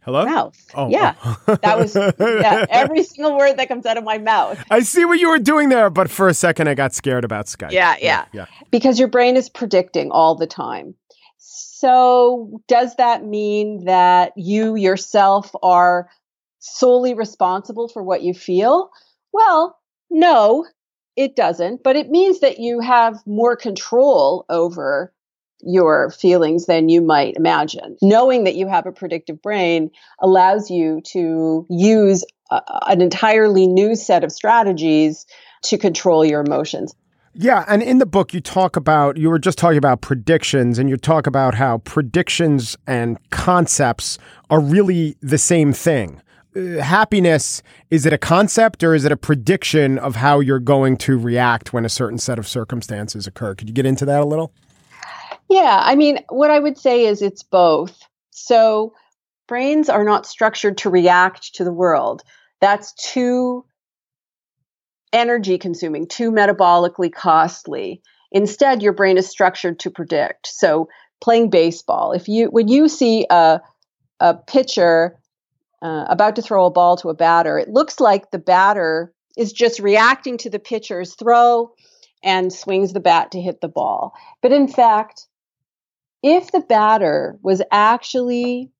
Hello? 0.00 0.24
mouth. 0.24 0.58
Oh, 0.74 0.88
yeah. 0.88 1.14
Oh. 1.24 1.58
that 1.62 1.78
was 1.78 1.94
yeah, 1.94 2.66
every 2.70 3.04
single 3.04 3.36
word 3.36 3.58
that 3.58 3.68
comes 3.68 3.86
out 3.86 3.96
of 3.96 4.02
my 4.02 4.18
mouth. 4.18 4.62
I 4.70 4.80
see 4.80 5.04
what 5.04 5.20
you 5.20 5.28
were 5.28 5.38
doing 5.38 5.68
there, 5.68 5.90
but 5.90 6.10
for 6.10 6.26
a 6.26 6.34
second 6.34 6.68
I 6.68 6.74
got 6.74 6.92
scared 6.92 7.24
about 7.24 7.46
Skype. 7.46 7.70
Yeah, 7.70 7.96
yeah. 8.00 8.24
Yeah. 8.32 8.46
Because 8.70 8.98
your 8.98 9.08
brain 9.08 9.36
is 9.36 9.48
predicting 9.48 10.10
all 10.10 10.34
the 10.34 10.46
time. 10.46 10.94
So, 11.44 12.60
does 12.68 12.94
that 12.96 13.24
mean 13.24 13.86
that 13.86 14.32
you 14.36 14.76
yourself 14.76 15.50
are 15.60 16.08
solely 16.60 17.14
responsible 17.14 17.88
for 17.88 18.00
what 18.00 18.22
you 18.22 18.32
feel? 18.32 18.90
Well, 19.32 19.76
no, 20.08 20.66
it 21.16 21.34
doesn't, 21.34 21.82
but 21.82 21.96
it 21.96 22.10
means 22.10 22.40
that 22.40 22.60
you 22.60 22.78
have 22.78 23.26
more 23.26 23.56
control 23.56 24.44
over 24.48 25.12
your 25.60 26.10
feelings 26.10 26.66
than 26.66 26.88
you 26.88 27.00
might 27.00 27.34
imagine. 27.34 27.96
Knowing 28.00 28.44
that 28.44 28.54
you 28.54 28.68
have 28.68 28.86
a 28.86 28.92
predictive 28.92 29.42
brain 29.42 29.90
allows 30.20 30.70
you 30.70 31.00
to 31.06 31.66
use 31.68 32.24
a, 32.52 32.62
an 32.86 33.00
entirely 33.00 33.66
new 33.66 33.96
set 33.96 34.22
of 34.22 34.30
strategies 34.30 35.26
to 35.62 35.76
control 35.76 36.24
your 36.24 36.40
emotions. 36.40 36.94
Yeah, 37.34 37.64
and 37.66 37.82
in 37.82 37.98
the 37.98 38.06
book 38.06 38.34
you 38.34 38.40
talk 38.40 38.76
about 38.76 39.16
you 39.16 39.30
were 39.30 39.38
just 39.38 39.56
talking 39.56 39.78
about 39.78 40.02
predictions 40.02 40.78
and 40.78 40.88
you 40.88 40.96
talk 40.96 41.26
about 41.26 41.54
how 41.54 41.78
predictions 41.78 42.76
and 42.86 43.18
concepts 43.30 44.18
are 44.50 44.60
really 44.60 45.16
the 45.22 45.38
same 45.38 45.72
thing. 45.72 46.20
Uh, 46.54 46.82
happiness 46.82 47.62
is 47.90 48.04
it 48.04 48.12
a 48.12 48.18
concept 48.18 48.84
or 48.84 48.94
is 48.94 49.06
it 49.06 49.12
a 49.12 49.16
prediction 49.16 49.98
of 49.98 50.16
how 50.16 50.40
you're 50.40 50.58
going 50.58 50.98
to 50.98 51.18
react 51.18 51.72
when 51.72 51.86
a 51.86 51.88
certain 51.88 52.18
set 52.18 52.38
of 52.38 52.46
circumstances 52.46 53.26
occur? 53.26 53.54
Could 53.54 53.68
you 53.68 53.74
get 53.74 53.86
into 53.86 54.04
that 54.04 54.20
a 54.20 54.26
little? 54.26 54.52
Yeah, 55.48 55.80
I 55.82 55.96
mean, 55.96 56.18
what 56.28 56.50
I 56.50 56.58
would 56.58 56.78
say 56.78 57.06
is 57.06 57.22
it's 57.22 57.42
both. 57.42 58.06
So, 58.30 58.94
brains 59.48 59.88
are 59.88 60.04
not 60.04 60.26
structured 60.26 60.78
to 60.78 60.90
react 60.90 61.54
to 61.54 61.64
the 61.64 61.72
world. 61.72 62.22
That's 62.60 62.92
too 62.94 63.64
energy 65.12 65.58
consuming, 65.58 66.06
too 66.06 66.30
metabolically 66.30 67.12
costly. 67.12 68.02
Instead, 68.30 68.82
your 68.82 68.92
brain 68.92 69.18
is 69.18 69.28
structured 69.28 69.78
to 69.80 69.90
predict. 69.90 70.46
So, 70.46 70.88
playing 71.20 71.50
baseball, 71.50 72.12
if 72.12 72.28
you 72.28 72.46
when 72.46 72.68
you 72.68 72.88
see 72.88 73.26
a 73.30 73.60
a 74.20 74.34
pitcher 74.34 75.18
uh, 75.82 76.06
about 76.08 76.36
to 76.36 76.42
throw 76.42 76.66
a 76.66 76.70
ball 76.70 76.96
to 76.96 77.08
a 77.08 77.14
batter, 77.14 77.58
it 77.58 77.68
looks 77.68 78.00
like 78.00 78.30
the 78.30 78.38
batter 78.38 79.12
is 79.36 79.52
just 79.52 79.80
reacting 79.80 80.38
to 80.38 80.50
the 80.50 80.58
pitcher's 80.58 81.14
throw 81.14 81.72
and 82.22 82.52
swings 82.52 82.92
the 82.92 83.00
bat 83.00 83.32
to 83.32 83.40
hit 83.40 83.60
the 83.60 83.68
ball. 83.68 84.14
But 84.40 84.52
in 84.52 84.68
fact, 84.68 85.26
if 86.22 86.52
the 86.52 86.60
batter 86.60 87.38
was 87.42 87.62
actually 87.72 88.70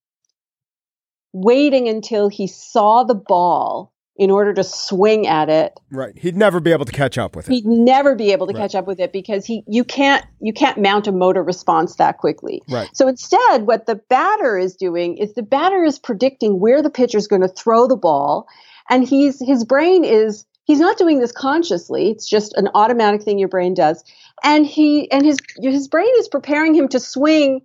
waiting 1.32 1.88
until 1.88 2.28
he 2.28 2.46
saw 2.46 3.04
the 3.04 3.14
ball 3.14 3.92
in 4.16 4.30
order 4.30 4.52
to 4.52 4.62
swing 4.62 5.26
at 5.26 5.48
it. 5.48 5.78
Right. 5.90 6.16
He'd 6.18 6.36
never 6.36 6.60
be 6.60 6.72
able 6.72 6.84
to 6.84 6.92
catch 6.92 7.16
up 7.16 7.34
with 7.34 7.48
it. 7.48 7.52
He'd 7.52 7.66
never 7.66 8.14
be 8.14 8.32
able 8.32 8.46
to 8.46 8.52
right. 8.52 8.62
catch 8.62 8.74
up 8.74 8.86
with 8.86 9.00
it 9.00 9.12
because 9.12 9.46
he 9.46 9.64
you 9.66 9.84
can't 9.84 10.24
you 10.40 10.52
can't 10.52 10.78
mount 10.78 11.06
a 11.06 11.12
motor 11.12 11.42
response 11.42 11.96
that 11.96 12.18
quickly. 12.18 12.62
Right. 12.68 12.88
So 12.94 13.08
instead 13.08 13.66
what 13.66 13.86
the 13.86 13.96
batter 13.96 14.58
is 14.58 14.76
doing 14.76 15.16
is 15.16 15.34
the 15.34 15.42
batter 15.42 15.82
is 15.84 15.98
predicting 15.98 16.60
where 16.60 16.82
the 16.82 16.90
pitcher 16.90 17.18
is 17.18 17.26
going 17.26 17.42
to 17.42 17.48
throw 17.48 17.88
the 17.88 17.96
ball 17.96 18.46
and 18.90 19.06
he's 19.06 19.40
his 19.40 19.64
brain 19.64 20.04
is 20.04 20.44
he's 20.64 20.80
not 20.80 20.98
doing 20.98 21.18
this 21.18 21.32
consciously. 21.32 22.10
It's 22.10 22.28
just 22.28 22.52
an 22.54 22.68
automatic 22.74 23.22
thing 23.22 23.38
your 23.38 23.48
brain 23.48 23.72
does. 23.74 24.04
And 24.44 24.66
he 24.66 25.10
and 25.10 25.24
his 25.24 25.38
his 25.60 25.88
brain 25.88 26.12
is 26.18 26.28
preparing 26.28 26.74
him 26.74 26.88
to 26.88 27.00
swing 27.00 27.62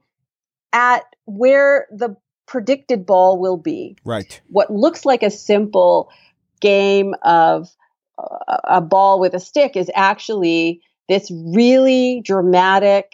at 0.71 1.03
where 1.25 1.87
the 1.91 2.15
predicted 2.45 3.05
ball 3.05 3.37
will 3.37 3.57
be. 3.57 3.97
Right. 4.05 4.41
What 4.47 4.71
looks 4.71 5.05
like 5.05 5.21
a 5.21 5.29
simple 5.29 6.09
game 6.59 7.13
of 7.23 7.69
uh, 8.17 8.57
a 8.63 8.81
ball 8.81 9.19
with 9.19 9.33
a 9.33 9.39
stick 9.39 9.75
is 9.75 9.91
actually 9.95 10.81
this 11.07 11.31
really 11.53 12.21
dramatic 12.25 13.13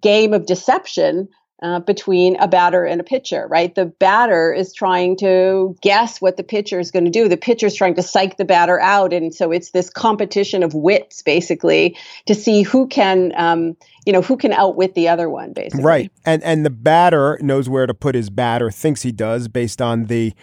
game 0.00 0.34
of 0.34 0.46
deception 0.46 1.28
uh, 1.62 1.80
between 1.80 2.36
a 2.36 2.46
batter 2.46 2.84
and 2.84 3.00
a 3.00 3.04
pitcher, 3.04 3.46
right? 3.48 3.74
The 3.74 3.86
batter 3.86 4.52
is 4.52 4.74
trying 4.74 5.16
to 5.18 5.74
guess 5.80 6.20
what 6.20 6.36
the 6.36 6.42
pitcher 6.42 6.78
is 6.78 6.90
going 6.90 7.06
to 7.06 7.10
do. 7.10 7.28
The 7.28 7.38
pitcher 7.38 7.66
is 7.66 7.74
trying 7.74 7.94
to 7.94 8.02
psych 8.02 8.36
the 8.36 8.44
batter 8.44 8.78
out. 8.78 9.14
And 9.14 9.34
so 9.34 9.52
it's 9.52 9.70
this 9.70 9.88
competition 9.88 10.62
of 10.62 10.74
wits, 10.74 11.22
basically, 11.22 11.96
to 12.26 12.34
see 12.34 12.62
who 12.62 12.86
can, 12.86 13.32
um, 13.36 13.74
you 14.04 14.12
know, 14.12 14.20
who 14.20 14.36
can 14.36 14.52
outwit 14.52 14.94
the 14.94 15.08
other 15.08 15.30
one, 15.30 15.54
basically. 15.54 15.82
Right. 15.82 16.12
And, 16.26 16.42
and 16.42 16.66
the 16.66 16.70
batter 16.70 17.38
knows 17.40 17.70
where 17.70 17.86
to 17.86 17.94
put 17.94 18.14
his 18.14 18.28
bat 18.28 18.60
or 18.60 18.70
thinks 18.70 19.00
he 19.00 19.12
does 19.12 19.48
based 19.48 19.80
on 19.80 20.04
the 20.04 20.34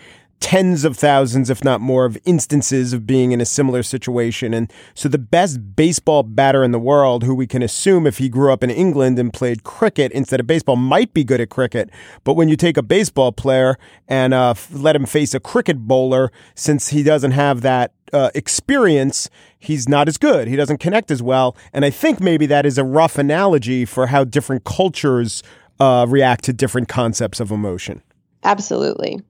tens 0.44 0.84
of 0.84 0.98
thousands, 0.98 1.50
if 1.50 1.64
not 1.64 1.80
more, 1.80 2.04
of 2.04 2.18
instances 2.26 2.92
of 2.92 3.08
being 3.08 3.32
in 3.32 3.40
a 3.40 3.46
similar 3.46 3.82
situation. 3.82 4.54
And 4.54 4.70
so 4.94 5.08
the 5.08 5.18
best 5.18 5.74
baseball 5.74 6.22
batter 6.22 6.66
in 6.66 6.74
the 6.74 6.80
world, 6.80 7.24
who 7.24 7.34
we 7.34 7.48
can 7.48 7.64
assume 7.64 8.06
if 8.06 8.18
he 8.18 8.28
grew 8.28 8.52
up 8.52 8.62
in 8.62 8.70
England 8.70 9.18
and 9.18 9.32
played 9.32 9.64
cricket 9.64 10.12
instead 10.12 10.42
of 10.42 10.46
baseball, 10.46 10.76
might 10.76 11.14
be 11.14 11.24
good 11.24 11.40
at 11.40 11.50
cricket. 11.50 11.90
But 12.26 12.34
when 12.34 12.50
you 12.50 12.58
take 12.58 12.76
a 12.76 12.84
baseball 12.84 13.32
player 13.32 13.78
and 14.10 14.34
uh, 14.34 14.56
let 14.74 14.98
him 14.98 15.06
face 15.06 15.34
a 15.34 15.40
cricket 15.40 15.78
bowler, 15.78 16.30
since 16.56 16.90
he 16.90 17.04
doesn't 17.04 17.32
have 17.32 17.62
that 17.62 17.94
uh, 18.12 18.30
experience, 18.36 19.30
he's 19.58 19.88
not 19.88 20.10
as 20.10 20.18
good. 20.18 20.50
He 20.50 20.58
doesn't 20.58 20.80
connect 20.82 21.10
as 21.10 21.24
well. 21.24 21.56
And 21.72 21.86
I 21.86 21.90
think 21.90 22.20
maybe 22.20 22.48
that 22.48 22.66
is 22.66 22.78
a 22.78 22.84
rough 22.84 23.18
analogy 23.18 23.86
for 23.86 24.08
how 24.08 24.26
different 24.26 24.66
cultures 24.66 25.42
uh, 25.80 26.06
react 26.10 26.44
to 26.44 26.54
different 26.54 26.90
concepts 26.90 27.40
of 27.40 27.50
emotion. 27.50 28.04
Absolutely. 28.44 29.22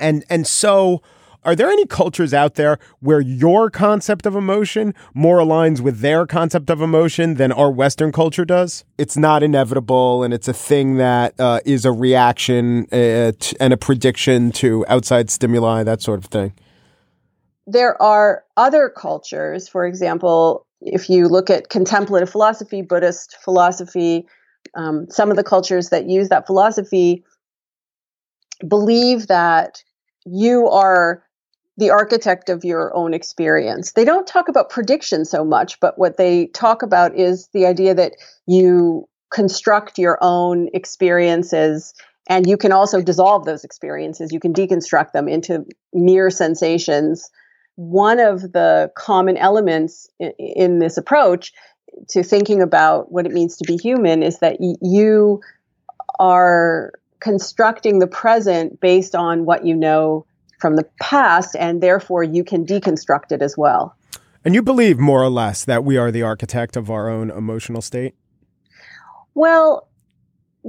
And 0.00 0.24
and 0.28 0.46
so 0.46 1.02
are 1.46 1.54
there 1.54 1.70
any 1.70 1.86
cultures 1.86 2.34
out 2.34 2.56
there 2.56 2.76
where 2.98 3.20
your 3.20 3.70
concept 3.70 4.26
of 4.26 4.34
emotion 4.34 4.94
more 5.14 5.38
aligns 5.38 5.80
with 5.80 6.00
their 6.00 6.26
concept 6.26 6.70
of 6.70 6.82
emotion 6.82 7.34
than 7.34 7.52
our 7.52 7.70
Western 7.70 8.10
culture 8.10 8.44
does? 8.44 8.84
It's 8.98 9.16
not 9.16 9.44
inevitable, 9.44 10.24
and 10.24 10.34
it's 10.34 10.48
a 10.48 10.52
thing 10.52 10.96
that 10.96 11.38
uh, 11.38 11.60
is 11.64 11.84
a 11.84 11.92
reaction 11.92 12.86
uh, 12.90 13.30
t- 13.38 13.56
and 13.60 13.72
a 13.72 13.76
prediction 13.76 14.50
to 14.52 14.84
outside 14.88 15.30
stimuli, 15.30 15.84
that 15.84 16.02
sort 16.02 16.18
of 16.18 16.24
thing. 16.24 16.52
There 17.68 18.00
are 18.02 18.42
other 18.56 18.88
cultures, 18.88 19.68
for 19.68 19.86
example, 19.86 20.66
if 20.80 21.08
you 21.08 21.28
look 21.28 21.48
at 21.48 21.68
contemplative 21.68 22.28
philosophy, 22.28 22.82
Buddhist 22.82 23.36
philosophy, 23.44 24.26
um, 24.74 25.06
some 25.10 25.30
of 25.30 25.36
the 25.36 25.44
cultures 25.44 25.90
that 25.90 26.08
use 26.08 26.28
that 26.30 26.44
philosophy 26.44 27.22
believe 28.66 29.28
that 29.28 29.84
you 30.26 30.68
are 30.68 31.22
the 31.78 31.90
architect 31.90 32.48
of 32.48 32.64
your 32.64 32.94
own 32.96 33.12
experience. 33.14 33.92
They 33.92 34.04
don't 34.04 34.26
talk 34.26 34.48
about 34.48 34.70
prediction 34.70 35.24
so 35.24 35.44
much, 35.44 35.78
but 35.80 35.98
what 35.98 36.16
they 36.16 36.46
talk 36.48 36.82
about 36.82 37.14
is 37.16 37.48
the 37.52 37.66
idea 37.66 37.94
that 37.94 38.12
you 38.46 39.08
construct 39.30 39.98
your 39.98 40.18
own 40.22 40.68
experiences 40.72 41.92
and 42.28 42.46
you 42.46 42.56
can 42.56 42.72
also 42.72 43.02
dissolve 43.02 43.44
those 43.44 43.62
experiences. 43.62 44.32
You 44.32 44.40
can 44.40 44.52
deconstruct 44.52 45.12
them 45.12 45.28
into 45.28 45.64
mere 45.92 46.30
sensations. 46.30 47.30
One 47.76 48.18
of 48.18 48.40
the 48.40 48.90
common 48.96 49.36
elements 49.36 50.08
in, 50.18 50.78
this 50.78 50.96
approach 50.96 51.52
to 52.08 52.22
thinking 52.22 52.62
about 52.62 53.12
what 53.12 53.26
it 53.26 53.32
means 53.32 53.56
to 53.58 53.64
be 53.64 53.76
human 53.76 54.22
is 54.22 54.38
that 54.40 54.56
y- 54.58 54.74
you 54.80 55.40
are 56.18 56.92
constructing 57.20 57.98
the 57.98 58.06
present 58.06 58.80
based 58.80 59.14
on 59.14 59.44
what 59.44 59.64
you 59.64 59.74
know 59.74 60.26
from 60.58 60.76
the 60.76 60.84
past, 61.00 61.54
and 61.56 61.82
therefore 61.82 62.22
you 62.22 62.42
can 62.42 62.64
deconstruct 62.64 63.32
it 63.32 63.42
as 63.42 63.56
well. 63.56 63.94
And 64.44 64.54
you 64.54 64.62
believe 64.62 64.98
more 64.98 65.22
or 65.22 65.28
less 65.28 65.64
that 65.64 65.84
we 65.84 65.96
are 65.96 66.10
the 66.10 66.22
architect 66.22 66.76
of 66.76 66.90
our 66.90 67.10
own 67.10 67.30
emotional 67.30 67.82
state? 67.82 68.14
Well, 69.34 69.88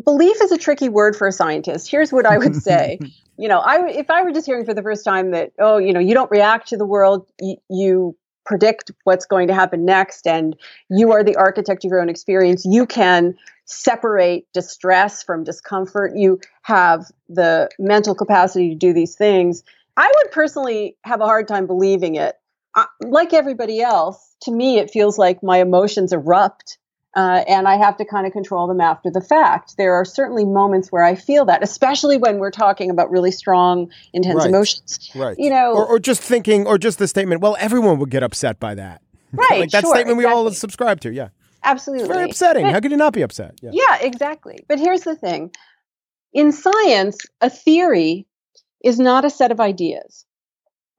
belief 0.03 0.41
is 0.41 0.51
a 0.51 0.57
tricky 0.57 0.89
word 0.89 1.15
for 1.15 1.27
a 1.27 1.31
scientist. 1.31 1.89
Here's 1.89 2.11
what 2.11 2.25
I 2.25 2.37
would 2.37 2.55
say. 2.61 2.99
you 3.37 3.47
know, 3.47 3.59
I 3.59 3.87
if 3.87 4.09
I 4.09 4.23
were 4.23 4.31
just 4.31 4.45
hearing 4.45 4.65
for 4.65 4.73
the 4.73 4.81
first 4.81 5.05
time 5.05 5.31
that 5.31 5.53
oh, 5.59 5.77
you 5.77 5.93
know, 5.93 5.99
you 5.99 6.13
don't 6.13 6.31
react 6.31 6.69
to 6.69 6.77
the 6.77 6.85
world, 6.85 7.27
you, 7.39 7.57
you 7.69 8.17
predict 8.47 8.91
what's 9.03 9.25
going 9.25 9.49
to 9.49 9.53
happen 9.53 9.85
next 9.85 10.25
and 10.25 10.55
you 10.89 11.11
are 11.11 11.23
the 11.23 11.35
architect 11.35 11.83
of 11.83 11.89
your 11.89 11.99
own 11.99 12.07
experience 12.07 12.63
you 12.65 12.85
can 12.85 13.35
separate 13.67 14.45
distress 14.53 15.23
from 15.23 15.43
discomfort 15.43 16.15
you 16.15 16.39
have 16.61 17.05
the 17.29 17.69
mental 17.77 18.15
capacity 18.15 18.69
to 18.69 18.75
do 18.75 18.93
these 18.93 19.15
things 19.15 19.63
i 19.95 20.11
would 20.15 20.31
personally 20.31 20.97
have 21.03 21.21
a 21.21 21.25
hard 21.25 21.47
time 21.47 21.67
believing 21.67 22.15
it 22.15 22.35
uh, 22.75 22.85
like 23.01 23.33
everybody 23.33 23.81
else 23.81 24.35
to 24.41 24.51
me 24.51 24.77
it 24.77 24.89
feels 24.89 25.17
like 25.17 25.43
my 25.43 25.59
emotions 25.59 26.13
erupt 26.13 26.77
uh, 27.17 27.43
and 27.47 27.67
I 27.67 27.77
have 27.77 27.97
to 27.97 28.05
kind 28.05 28.27
of 28.27 28.31
control 28.31 28.67
them 28.67 28.79
after 28.79 29.09
the 29.09 29.21
fact. 29.21 29.75
There 29.75 29.95
are 29.95 30.05
certainly 30.05 30.45
moments 30.45 30.91
where 30.91 31.03
I 31.03 31.15
feel 31.15 31.45
that, 31.45 31.63
especially 31.63 32.15
when 32.15 32.37
we're 32.37 32.51
talking 32.51 32.91
about 32.91 33.09
really 33.09 33.31
strong, 33.31 33.91
intense 34.13 34.37
right. 34.37 34.49
emotions. 34.49 35.09
Right. 35.15 35.35
You 35.39 35.49
know, 35.49 35.73
or, 35.73 35.87
or 35.87 35.99
just 35.99 36.21
thinking, 36.21 36.67
or 36.67 36.77
just 36.77 36.99
the 36.99 37.07
statement, 37.07 37.41
well, 37.41 37.57
everyone 37.59 37.97
would 37.97 38.11
get 38.11 38.21
upset 38.21 38.59
by 38.59 38.75
that. 38.75 39.01
Right. 39.33 39.59
like 39.59 39.71
that 39.71 39.81
sure, 39.81 39.93
statement 39.93 40.17
we 40.17 40.23
all 40.23 40.49
subscribe 40.51 41.01
to. 41.01 41.11
Yeah. 41.11 41.29
Absolutely. 41.67 42.05
It's 42.05 42.13
very 42.13 42.29
upsetting. 42.29 42.63
But- 42.65 42.73
How 42.73 42.79
could 42.79 42.91
you 42.91 42.97
not 42.97 43.13
be 43.13 43.21
upset? 43.21 43.59
Yeah. 43.61 43.71
Yeah, 43.73 43.97
exactly. 44.01 44.65
But 44.67 44.79
here's 44.79 45.01
the 45.01 45.15
thing 45.15 45.51
in 46.33 46.51
science, 46.51 47.17
a 47.41 47.49
theory 47.49 48.27
is 48.83 48.99
not 48.99 49.25
a 49.25 49.29
set 49.29 49.51
of 49.51 49.59
ideas, 49.59 50.25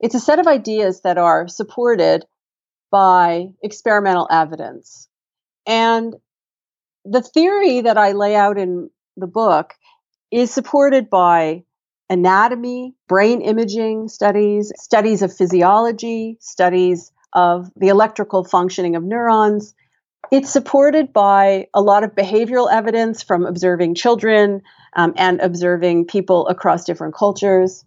it's 0.01 0.15
a 0.15 0.21
set 0.21 0.39
of 0.39 0.47
ideas 0.47 1.01
that 1.03 1.19
are 1.19 1.49
supported 1.49 2.25
by 2.91 3.49
experimental 3.63 4.27
evidence. 4.31 5.09
And 5.67 6.15
the 7.05 7.23
theory 7.23 7.83
that 7.83 7.99
I 7.99 8.13
lay 8.13 8.35
out 8.35 8.59
in 8.59 8.91
the 9.17 9.27
book 9.27 9.75
is 10.31 10.53
supported 10.53 11.11
by 11.11 11.65
anatomy, 12.11 12.95
brain 13.09 13.41
imaging 13.43 14.09
studies, 14.09 14.73
studies 14.77 15.23
of 15.23 15.35
physiology, 15.35 16.39
studies 16.41 17.13
of 17.35 17.71
the 17.77 17.89
electrical 17.89 18.45
functioning 18.45 18.97
of 18.97 19.03
neurons. 19.05 19.75
It's 20.31 20.51
supported 20.51 21.13
by 21.13 21.69
a 21.73 21.81
lot 21.81 22.05
of 22.05 22.15
behavioral 22.15 22.71
evidence 22.71 23.23
from 23.23 23.47
observing 23.47 23.95
children 23.95 24.63
um, 24.95 25.15
and 25.17 25.41
observing 25.41 26.07
people 26.07 26.47
across 26.49 26.85
different 26.85 27.15
cultures. 27.15 27.85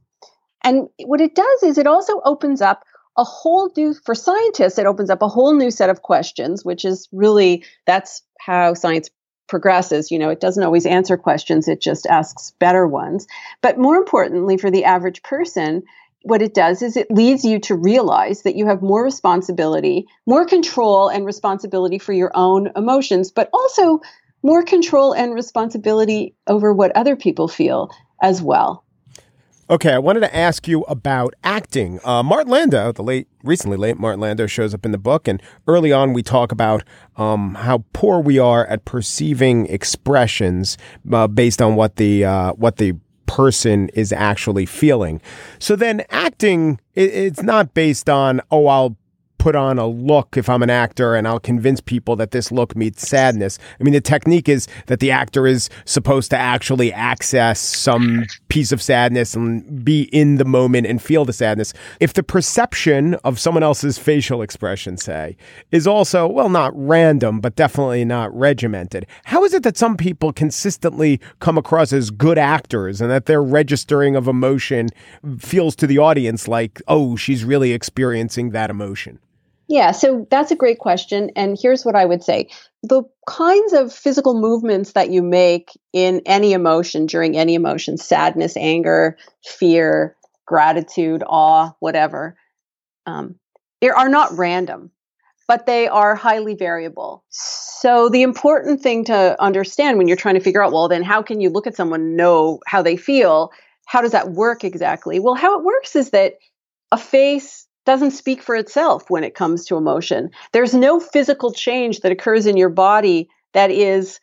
And 0.63 0.89
what 1.05 1.21
it 1.21 1.35
does 1.35 1.63
is 1.63 1.77
it 1.77 1.87
also 1.87 2.21
opens 2.25 2.61
up 2.61 2.83
a 3.17 3.23
whole 3.23 3.71
new, 3.75 3.93
for 3.93 4.15
scientists, 4.15 4.79
it 4.79 4.85
opens 4.85 5.09
up 5.09 5.21
a 5.21 5.27
whole 5.27 5.53
new 5.53 5.69
set 5.69 5.89
of 5.89 6.01
questions, 6.01 6.63
which 6.63 6.85
is 6.85 7.09
really, 7.11 7.63
that's 7.85 8.23
how 8.39 8.73
science 8.73 9.09
progresses. 9.49 10.11
You 10.11 10.17
know, 10.17 10.29
it 10.29 10.39
doesn't 10.39 10.63
always 10.63 10.85
answer 10.85 11.17
questions, 11.17 11.67
it 11.67 11.81
just 11.81 12.05
asks 12.07 12.53
better 12.59 12.87
ones. 12.87 13.27
But 13.61 13.77
more 13.77 13.97
importantly, 13.97 14.57
for 14.57 14.71
the 14.71 14.85
average 14.85 15.21
person, 15.23 15.83
what 16.23 16.41
it 16.41 16.53
does 16.53 16.81
is 16.81 16.95
it 16.95 17.09
leads 17.11 17.43
you 17.43 17.59
to 17.59 17.75
realize 17.75 18.43
that 18.43 18.55
you 18.55 18.67
have 18.67 18.81
more 18.81 19.03
responsibility, 19.03 20.05
more 20.25 20.45
control 20.45 21.09
and 21.09 21.25
responsibility 21.25 21.97
for 21.97 22.13
your 22.13 22.31
own 22.35 22.71
emotions, 22.75 23.31
but 23.31 23.49
also 23.53 24.01
more 24.43 24.63
control 24.63 25.13
and 25.13 25.33
responsibility 25.33 26.35
over 26.47 26.73
what 26.73 26.95
other 26.95 27.15
people 27.15 27.47
feel 27.47 27.91
as 28.21 28.41
well. 28.41 28.83
Okay, 29.69 29.93
I 29.93 29.99
wanted 29.99 30.19
to 30.19 30.35
ask 30.35 30.67
you 30.67 30.81
about 30.81 31.33
acting. 31.45 32.01
Uh, 32.03 32.21
Martin 32.21 32.51
Landau, 32.51 32.91
the 32.91 33.03
late, 33.03 33.29
recently 33.41 33.77
late 33.77 33.97
Martin 33.97 34.19
Landau, 34.19 34.45
shows 34.45 34.73
up 34.73 34.85
in 34.85 34.91
the 34.91 34.97
book, 34.97 35.29
and 35.29 35.41
early 35.65 35.93
on 35.93 36.11
we 36.11 36.21
talk 36.21 36.51
about 36.51 36.83
um, 37.15 37.55
how 37.55 37.85
poor 37.93 38.19
we 38.19 38.37
are 38.37 38.65
at 38.65 38.83
perceiving 38.83 39.67
expressions 39.67 40.77
uh, 41.13 41.25
based 41.25 41.61
on 41.61 41.75
what 41.75 41.95
the 41.95 42.25
uh, 42.25 42.51
what 42.53 42.77
the 42.77 42.95
person 43.31 43.87
is 43.89 44.11
actually 44.11 44.65
feeling. 44.65 45.21
So 45.57 45.77
then, 45.77 46.03
acting 46.09 46.81
it, 46.95 47.13
it's 47.13 47.41
not 47.41 47.73
based 47.73 48.09
on 48.09 48.41
oh 48.51 48.67
I'll 48.67 48.97
put 49.41 49.55
on 49.55 49.79
a 49.79 49.87
look 49.87 50.37
if 50.37 50.47
I'm 50.47 50.61
an 50.61 50.69
actor 50.69 51.15
and 51.15 51.27
I'll 51.27 51.39
convince 51.39 51.81
people 51.81 52.15
that 52.17 52.29
this 52.29 52.51
look 52.51 52.75
meets 52.75 53.07
sadness. 53.07 53.57
I 53.79 53.83
mean, 53.83 53.95
the 53.95 53.99
technique 53.99 54.47
is 54.47 54.67
that 54.85 54.99
the 54.99 55.09
actor 55.09 55.47
is 55.47 55.67
supposed 55.85 56.29
to 56.29 56.37
actually 56.37 56.93
access 56.93 57.59
some 57.59 58.27
piece 58.49 58.71
of 58.71 58.83
sadness 58.83 59.33
and 59.33 59.83
be 59.83 60.03
in 60.13 60.35
the 60.35 60.45
moment 60.45 60.85
and 60.85 61.01
feel 61.01 61.25
the 61.25 61.33
sadness. 61.33 61.73
If 61.99 62.13
the 62.13 62.21
perception 62.21 63.15
of 63.23 63.39
someone 63.39 63.63
else's 63.63 63.97
facial 63.97 64.43
expression, 64.43 64.95
say, 64.95 65.35
is 65.71 65.87
also, 65.87 66.27
well, 66.27 66.49
not 66.49 66.71
random, 66.75 67.39
but 67.39 67.55
definitely 67.55 68.05
not 68.05 68.31
regimented, 68.37 69.07
how 69.23 69.43
is 69.43 69.55
it 69.55 69.63
that 69.63 69.75
some 69.75 69.97
people 69.97 70.31
consistently 70.31 71.19
come 71.39 71.57
across 71.57 71.91
as 71.93 72.11
good 72.11 72.37
actors 72.37 73.01
and 73.01 73.09
that 73.09 73.25
their 73.25 73.41
registering 73.41 74.15
of 74.15 74.27
emotion 74.27 74.89
feels 75.39 75.75
to 75.77 75.87
the 75.87 75.97
audience 75.97 76.47
like, 76.47 76.79
oh, 76.87 77.15
she's 77.15 77.43
really 77.43 77.71
experiencing 77.71 78.51
that 78.51 78.69
emotion? 78.69 79.17
Yeah, 79.71 79.91
so 79.91 80.27
that's 80.29 80.51
a 80.51 80.55
great 80.57 80.79
question. 80.79 81.31
And 81.37 81.57
here's 81.57 81.85
what 81.85 81.95
I 81.95 82.03
would 82.03 82.21
say 82.21 82.49
the 82.83 83.03
kinds 83.25 83.71
of 83.71 83.93
physical 83.93 84.33
movements 84.33 84.91
that 84.91 85.11
you 85.11 85.23
make 85.23 85.69
in 85.93 86.21
any 86.25 86.51
emotion, 86.51 87.05
during 87.05 87.37
any 87.37 87.55
emotion, 87.55 87.95
sadness, 87.95 88.57
anger, 88.57 89.17
fear, 89.45 90.17
gratitude, 90.45 91.23
awe, 91.25 91.71
whatever, 91.79 92.35
um, 93.05 93.35
are 93.81 94.09
not 94.09 94.37
random, 94.37 94.91
but 95.47 95.65
they 95.65 95.87
are 95.87 96.15
highly 96.15 96.53
variable. 96.53 97.23
So 97.29 98.09
the 98.09 98.23
important 98.23 98.81
thing 98.81 99.05
to 99.05 99.41
understand 99.41 99.97
when 99.97 100.09
you're 100.09 100.17
trying 100.17 100.35
to 100.35 100.41
figure 100.41 100.61
out, 100.61 100.73
well, 100.73 100.89
then 100.89 101.01
how 101.01 101.21
can 101.21 101.39
you 101.39 101.49
look 101.49 101.65
at 101.65 101.77
someone 101.77 102.17
know 102.17 102.59
how 102.67 102.81
they 102.81 102.97
feel? 102.97 103.51
How 103.85 104.01
does 104.01 104.11
that 104.11 104.31
work 104.31 104.65
exactly? 104.65 105.19
Well, 105.19 105.35
how 105.35 105.57
it 105.57 105.63
works 105.63 105.95
is 105.95 106.09
that 106.09 106.39
a 106.91 106.97
face 106.97 107.67
doesn't 107.85 108.11
speak 108.11 108.41
for 108.41 108.55
itself 108.55 109.09
when 109.09 109.23
it 109.23 109.35
comes 109.35 109.65
to 109.65 109.77
emotion. 109.77 110.29
There's 110.51 110.73
no 110.73 110.99
physical 110.99 111.51
change 111.51 112.01
that 112.01 112.11
occurs 112.11 112.45
in 112.45 112.57
your 112.57 112.69
body 112.69 113.29
that 113.53 113.71
is 113.71 114.19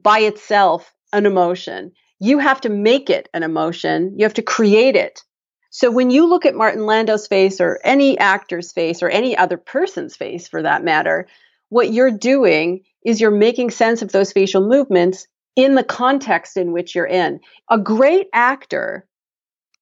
by 0.00 0.20
itself 0.20 0.92
an 1.12 1.26
emotion. 1.26 1.92
You 2.18 2.38
have 2.38 2.60
to 2.62 2.68
make 2.68 3.10
it 3.10 3.28
an 3.32 3.42
emotion, 3.42 4.14
you 4.16 4.24
have 4.24 4.34
to 4.34 4.42
create 4.42 4.96
it. 4.96 5.22
So 5.70 5.90
when 5.90 6.10
you 6.10 6.26
look 6.26 6.46
at 6.46 6.54
Martin 6.54 6.86
Landau's 6.86 7.26
face 7.26 7.60
or 7.60 7.80
any 7.84 8.18
actor's 8.18 8.72
face 8.72 9.02
or 9.02 9.08
any 9.08 9.36
other 9.36 9.58
person's 9.58 10.16
face 10.16 10.48
for 10.48 10.62
that 10.62 10.82
matter, 10.82 11.28
what 11.68 11.92
you're 11.92 12.10
doing 12.10 12.84
is 13.04 13.20
you're 13.20 13.30
making 13.30 13.70
sense 13.70 14.02
of 14.02 14.10
those 14.10 14.32
facial 14.32 14.66
movements 14.66 15.26
in 15.54 15.74
the 15.74 15.84
context 15.84 16.56
in 16.56 16.72
which 16.72 16.94
you're 16.94 17.06
in. 17.06 17.40
A 17.70 17.78
great 17.78 18.28
actor 18.32 19.06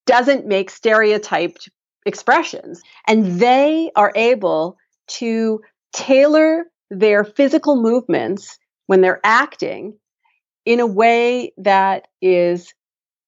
doesn't 0.06 0.46
make 0.46 0.70
stereotyped 0.70 1.70
expressions. 2.06 2.82
And 3.06 3.40
they 3.40 3.90
are 3.96 4.12
able 4.14 4.76
to 5.06 5.60
tailor 5.92 6.64
their 6.90 7.24
physical 7.24 7.80
movements 7.80 8.58
when 8.86 9.00
they're 9.00 9.20
acting 9.24 9.98
in 10.64 10.80
a 10.80 10.86
way 10.86 11.52
that 11.58 12.08
is 12.20 12.72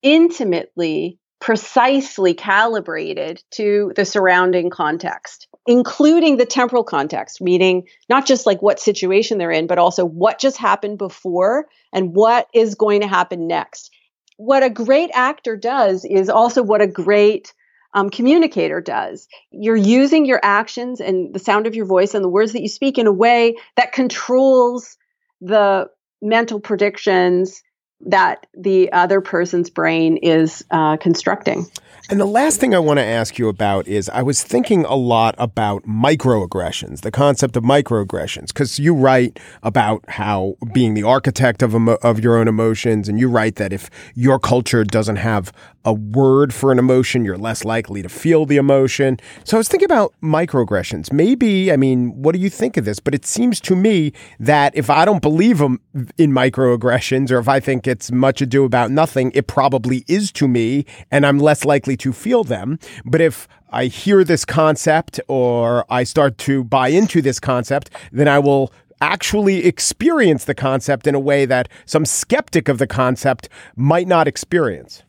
intimately, 0.02 1.18
precisely 1.40 2.34
calibrated 2.34 3.42
to 3.52 3.92
the 3.96 4.04
surrounding 4.04 4.70
context, 4.70 5.48
including 5.66 6.36
the 6.36 6.46
temporal 6.46 6.84
context, 6.84 7.40
meaning 7.40 7.86
not 8.08 8.26
just 8.26 8.46
like 8.46 8.62
what 8.62 8.80
situation 8.80 9.38
they're 9.38 9.50
in, 9.50 9.66
but 9.66 9.78
also 9.78 10.04
what 10.04 10.38
just 10.38 10.56
happened 10.56 10.98
before 10.98 11.66
and 11.92 12.14
what 12.14 12.46
is 12.54 12.74
going 12.74 13.00
to 13.02 13.08
happen 13.08 13.46
next. 13.46 13.90
What 14.38 14.62
a 14.62 14.70
great 14.70 15.10
actor 15.12 15.56
does 15.56 16.04
is 16.04 16.28
also 16.28 16.62
what 16.62 16.82
a 16.82 16.86
great 16.86 17.52
um, 17.96 18.10
communicator 18.10 18.80
does. 18.80 19.26
You're 19.50 19.74
using 19.74 20.26
your 20.26 20.38
actions 20.42 21.00
and 21.00 21.34
the 21.34 21.38
sound 21.38 21.66
of 21.66 21.74
your 21.74 21.86
voice 21.86 22.14
and 22.14 22.22
the 22.22 22.28
words 22.28 22.52
that 22.52 22.60
you 22.60 22.68
speak 22.68 22.98
in 22.98 23.06
a 23.06 23.12
way 23.12 23.56
that 23.76 23.92
controls 23.92 24.98
the 25.40 25.88
mental 26.20 26.60
predictions 26.60 27.62
that 28.02 28.46
the 28.52 28.92
other 28.92 29.22
person's 29.22 29.70
brain 29.70 30.18
is 30.18 30.62
uh, 30.70 30.98
constructing. 30.98 31.66
And 32.08 32.20
the 32.20 32.26
last 32.26 32.60
thing 32.60 32.72
I 32.72 32.78
want 32.78 32.98
to 32.98 33.04
ask 33.04 33.36
you 33.36 33.48
about 33.48 33.88
is 33.88 34.08
I 34.10 34.22
was 34.22 34.42
thinking 34.42 34.84
a 34.84 34.94
lot 34.94 35.34
about 35.38 35.82
microaggressions, 35.84 37.00
the 37.00 37.10
concept 37.10 37.56
of 37.56 37.64
microaggressions, 37.64 38.48
because 38.48 38.78
you 38.78 38.94
write 38.94 39.40
about 39.64 40.04
how 40.08 40.56
being 40.72 40.94
the 40.94 41.02
architect 41.02 41.62
of 41.62 41.74
emo- 41.74 41.98
of 42.02 42.20
your 42.20 42.36
own 42.36 42.46
emotions, 42.46 43.08
and 43.08 43.18
you 43.18 43.28
write 43.28 43.56
that 43.56 43.72
if 43.72 43.90
your 44.14 44.38
culture 44.38 44.84
doesn't 44.84 45.16
have 45.16 45.52
a 45.86 45.92
word 45.92 46.52
for 46.52 46.72
an 46.72 46.78
emotion, 46.78 47.24
you're 47.24 47.38
less 47.38 47.64
likely 47.64 48.02
to 48.02 48.08
feel 48.08 48.44
the 48.44 48.56
emotion. 48.56 49.18
So 49.44 49.56
I 49.56 49.58
was 49.58 49.68
thinking 49.68 49.86
about 49.86 50.12
microaggressions. 50.22 51.12
Maybe, 51.12 51.72
I 51.72 51.76
mean, 51.76 52.20
what 52.20 52.34
do 52.34 52.40
you 52.40 52.50
think 52.50 52.76
of 52.76 52.84
this? 52.84 52.98
But 52.98 53.14
it 53.14 53.24
seems 53.24 53.60
to 53.60 53.76
me 53.76 54.12
that 54.40 54.76
if 54.76 54.90
I 54.90 55.04
don't 55.04 55.22
believe 55.22 55.60
in 55.60 55.78
microaggressions, 56.18 57.30
or 57.30 57.38
if 57.38 57.48
I 57.48 57.60
think 57.60 57.86
it's 57.86 58.10
much 58.10 58.42
ado 58.42 58.64
about 58.64 58.90
nothing, 58.90 59.30
it 59.34 59.46
probably 59.46 60.04
is 60.08 60.32
to 60.32 60.48
me, 60.48 60.84
and 61.10 61.24
I'm 61.24 61.38
less 61.38 61.64
likely 61.64 61.96
to 61.98 62.12
feel 62.12 62.42
them. 62.42 62.78
But 63.04 63.20
if 63.20 63.46
I 63.70 63.86
hear 63.86 64.24
this 64.24 64.44
concept 64.44 65.20
or 65.28 65.84
I 65.88 66.02
start 66.02 66.36
to 66.38 66.64
buy 66.64 66.88
into 66.88 67.22
this 67.22 67.38
concept, 67.38 67.90
then 68.10 68.26
I 68.26 68.40
will 68.40 68.72
actually 69.00 69.66
experience 69.66 70.46
the 70.46 70.54
concept 70.54 71.06
in 71.06 71.14
a 71.14 71.20
way 71.20 71.44
that 71.44 71.68
some 71.84 72.06
skeptic 72.06 72.68
of 72.68 72.78
the 72.78 72.86
concept 72.86 73.48
might 73.76 74.08
not 74.08 74.26
experience. 74.26 75.02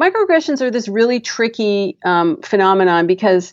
Microaggressions 0.00 0.62
are 0.62 0.70
this 0.70 0.88
really 0.88 1.20
tricky 1.20 1.98
um, 2.04 2.40
phenomenon 2.42 3.06
because 3.06 3.52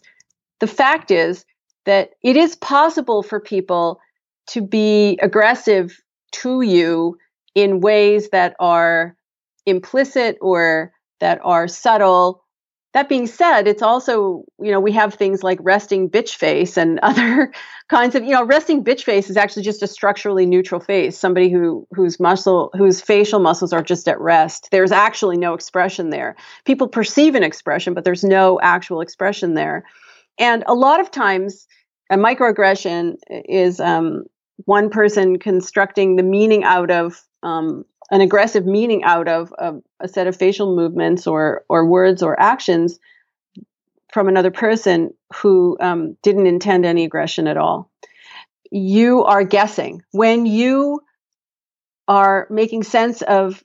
the 0.60 0.68
fact 0.68 1.12
is 1.12 1.46
that 1.86 2.12
it 2.24 2.38
is 2.38 2.56
possible 2.56 3.22
for 3.22 3.40
people 3.40 4.00
to 4.48 4.62
be 4.62 5.20
aggressive 5.22 6.00
to 6.32 6.62
you 6.62 7.18
in 7.54 7.82
ways 7.82 8.30
that 8.30 8.56
are 8.60 9.16
implicit 9.66 10.38
or 10.42 10.94
that 11.20 11.40
are 11.44 11.68
subtle. 11.68 12.44
That 12.98 13.10
being 13.10 13.28
said, 13.28 13.68
it's 13.68 13.84
also, 13.84 14.44
you 14.60 14.72
know, 14.72 14.80
we 14.80 14.92
have 14.94 15.14
things 15.14 15.44
like 15.44 15.60
resting 15.62 16.10
bitch 16.10 16.34
face 16.34 16.78
and 16.78 17.00
other 17.04 17.54
kinds 17.90 18.16
of, 18.16 18.24
you 18.24 18.32
know, 18.32 18.44
resting 18.44 18.84
bitch 18.84 19.04
face 19.04 19.30
is 19.30 19.38
actually 19.38 19.62
just 19.62 19.84
a 19.84 19.88
structurally 19.88 20.48
neutral 20.48 20.82
face, 20.82 21.16
somebody 21.16 21.52
who 21.52 21.88
whose 21.92 22.20
muscle 22.20 22.72
whose 22.76 23.00
facial 23.00 23.40
muscles 23.40 23.72
are 23.72 23.84
just 23.84 24.08
at 24.08 24.20
rest. 24.20 24.70
There's 24.72 24.92
actually 24.92 25.38
no 25.38 25.54
expression 25.54 26.10
there. 26.10 26.36
People 26.66 26.88
perceive 26.88 27.36
an 27.36 27.44
expression, 27.44 27.94
but 27.94 28.04
there's 28.04 28.24
no 28.24 28.60
actual 28.62 29.02
expression 29.02 29.54
there. 29.54 29.84
And 30.40 30.64
a 30.66 30.74
lot 30.74 31.00
of 31.00 31.12
times 31.12 31.68
a 32.10 32.18
microaggression 32.18 33.18
is 33.30 33.80
um, 33.80 34.24
one 34.66 34.90
person 34.90 35.38
constructing 35.38 36.16
the 36.16 36.24
meaning 36.24 36.64
out 36.64 36.90
of 36.90 37.22
um, 37.44 37.86
an 38.12 38.22
aggressive 38.22 38.66
meaning 38.66 39.04
out 39.04 39.28
of 39.28 39.54
a, 39.58 39.76
a 40.00 40.08
set 40.08 40.28
of 40.28 40.36
facial 40.36 40.76
movements 40.76 41.28
or 41.28 41.64
or 41.70 41.88
words 41.88 42.24
or 42.24 42.40
actions 42.40 43.00
from 44.14 44.28
another 44.28 44.52
person 44.52 45.14
who 45.36 45.78
um, 45.80 46.18
didn't 46.24 46.48
intend 46.48 46.86
any 46.86 47.04
aggression 47.04 47.48
at 47.48 47.58
all. 47.58 47.92
You 48.72 49.24
are 49.26 49.44
guessing 49.44 50.04
when 50.12 50.46
you 50.46 51.02
are 52.08 52.48
making 52.50 52.84
sense 52.84 53.22
of 53.22 53.64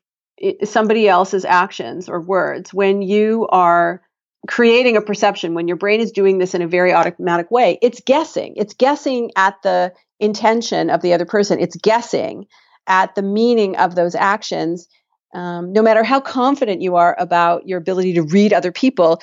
somebody 0.65 1.09
else's 1.09 1.45
actions 1.45 2.09
or 2.09 2.21
words. 2.21 2.75
When 2.75 3.03
you 3.03 3.47
are 3.51 4.03
creating 4.49 4.97
a 4.97 5.03
perception, 5.03 5.55
when 5.55 5.69
your 5.69 5.77
brain 5.77 6.01
is 6.01 6.11
doing 6.11 6.39
this 6.39 6.55
in 6.55 6.63
a 6.63 6.69
very 6.69 6.93
automatic 6.93 7.51
way, 7.51 7.79
it's 7.81 8.01
guessing. 8.01 8.55
It's 8.57 8.75
guessing 8.75 9.31
at 9.37 9.63
the 9.63 9.93
intention 10.19 10.91
of 10.91 11.01
the 11.03 11.15
other 11.15 11.27
person. 11.27 11.61
It's 11.61 11.77
guessing 11.77 12.47
at 12.87 13.15
the 13.15 13.23
meaning 13.23 13.77
of 13.77 13.95
those 13.95 14.15
actions. 14.15 14.89
Um, 15.35 15.73
no 15.73 15.83
matter 15.83 16.05
how 16.05 16.21
confident 16.21 16.83
you 16.83 16.97
are 16.97 17.17
about 17.19 17.67
your 17.67 17.79
ability 17.79 18.15
to 18.15 18.23
read 18.23 18.53
other 18.53 18.73
people, 18.73 19.21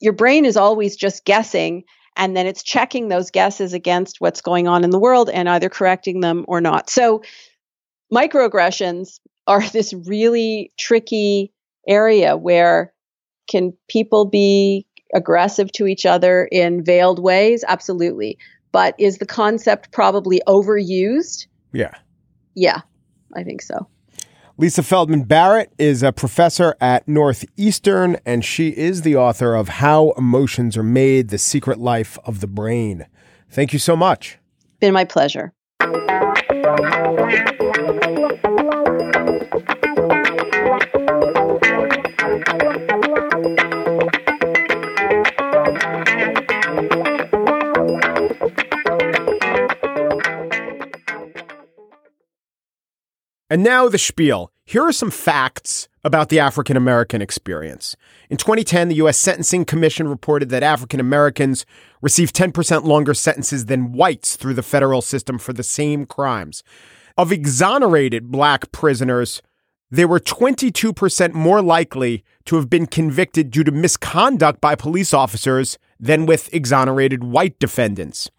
your 0.00 0.12
brain 0.12 0.44
is 0.44 0.56
always 0.56 0.96
just 0.96 1.24
guessing 1.24 1.84
and 2.16 2.36
then 2.36 2.46
it's 2.46 2.62
checking 2.62 3.08
those 3.08 3.30
guesses 3.30 3.72
against 3.72 4.20
what's 4.20 4.42
going 4.42 4.68
on 4.68 4.84
in 4.84 4.90
the 4.90 4.98
world 4.98 5.30
and 5.30 5.48
either 5.48 5.68
correcting 5.68 6.20
them 6.20 6.44
or 6.48 6.60
not. 6.60 6.90
So 6.90 7.22
microaggressions 8.12 9.20
are 9.46 9.66
this 9.72 9.94
really 9.94 10.72
tricky 10.78 11.52
area 11.88 12.36
where 12.36 12.92
can 13.48 13.72
people 13.88 14.26
be 14.26 14.86
aggressive 15.14 15.70
to 15.72 15.86
each 15.86 16.06
other 16.06 16.48
in 16.50 16.84
veiled 16.84 17.18
ways? 17.18 17.64
Absolutely. 17.66 18.38
But 18.70 18.94
is 18.98 19.18
the 19.18 19.26
concept 19.26 19.92
probably 19.92 20.40
overused? 20.46 21.46
Yeah. 21.72 21.92
Yeah, 22.54 22.82
I 23.34 23.42
think 23.42 23.62
so. 23.62 23.88
Lisa 24.58 24.82
Feldman 24.82 25.22
Barrett 25.22 25.72
is 25.78 26.02
a 26.02 26.12
professor 26.12 26.76
at 26.80 27.08
Northeastern, 27.08 28.18
and 28.26 28.44
she 28.44 28.68
is 28.68 29.02
the 29.02 29.16
author 29.16 29.54
of 29.54 29.68
How 29.68 30.10
Emotions 30.12 30.76
Are 30.76 30.82
Made 30.82 31.30
The 31.30 31.38
Secret 31.38 31.78
Life 31.78 32.18
of 32.24 32.40
the 32.40 32.46
Brain. 32.46 33.06
Thank 33.50 33.72
you 33.72 33.78
so 33.78 33.96
much. 33.96 34.38
Been 34.78 34.92
my 34.92 35.04
pleasure. 35.04 35.52
And 53.52 53.62
now 53.62 53.86
the 53.86 53.98
spiel. 53.98 54.50
Here 54.64 54.82
are 54.82 54.94
some 54.94 55.10
facts 55.10 55.86
about 56.04 56.30
the 56.30 56.40
African 56.40 56.74
American 56.74 57.20
experience. 57.20 57.96
In 58.30 58.38
2010, 58.38 58.88
the 58.88 58.94
U.S. 58.94 59.18
Sentencing 59.18 59.66
Commission 59.66 60.08
reported 60.08 60.48
that 60.48 60.62
African 60.62 61.00
Americans 61.00 61.66
receive 62.00 62.32
10% 62.32 62.84
longer 62.84 63.12
sentences 63.12 63.66
than 63.66 63.92
whites 63.92 64.36
through 64.36 64.54
the 64.54 64.62
federal 64.62 65.02
system 65.02 65.38
for 65.38 65.52
the 65.52 65.62
same 65.62 66.06
crimes. 66.06 66.62
Of 67.18 67.30
exonerated 67.30 68.30
black 68.30 68.72
prisoners, 68.72 69.42
they 69.90 70.06
were 70.06 70.18
22% 70.18 71.34
more 71.34 71.60
likely 71.60 72.24
to 72.46 72.56
have 72.56 72.70
been 72.70 72.86
convicted 72.86 73.50
due 73.50 73.64
to 73.64 73.70
misconduct 73.70 74.62
by 74.62 74.76
police 74.76 75.12
officers 75.12 75.76
than 76.00 76.24
with 76.24 76.48
exonerated 76.54 77.22
white 77.22 77.58
defendants. 77.58 78.30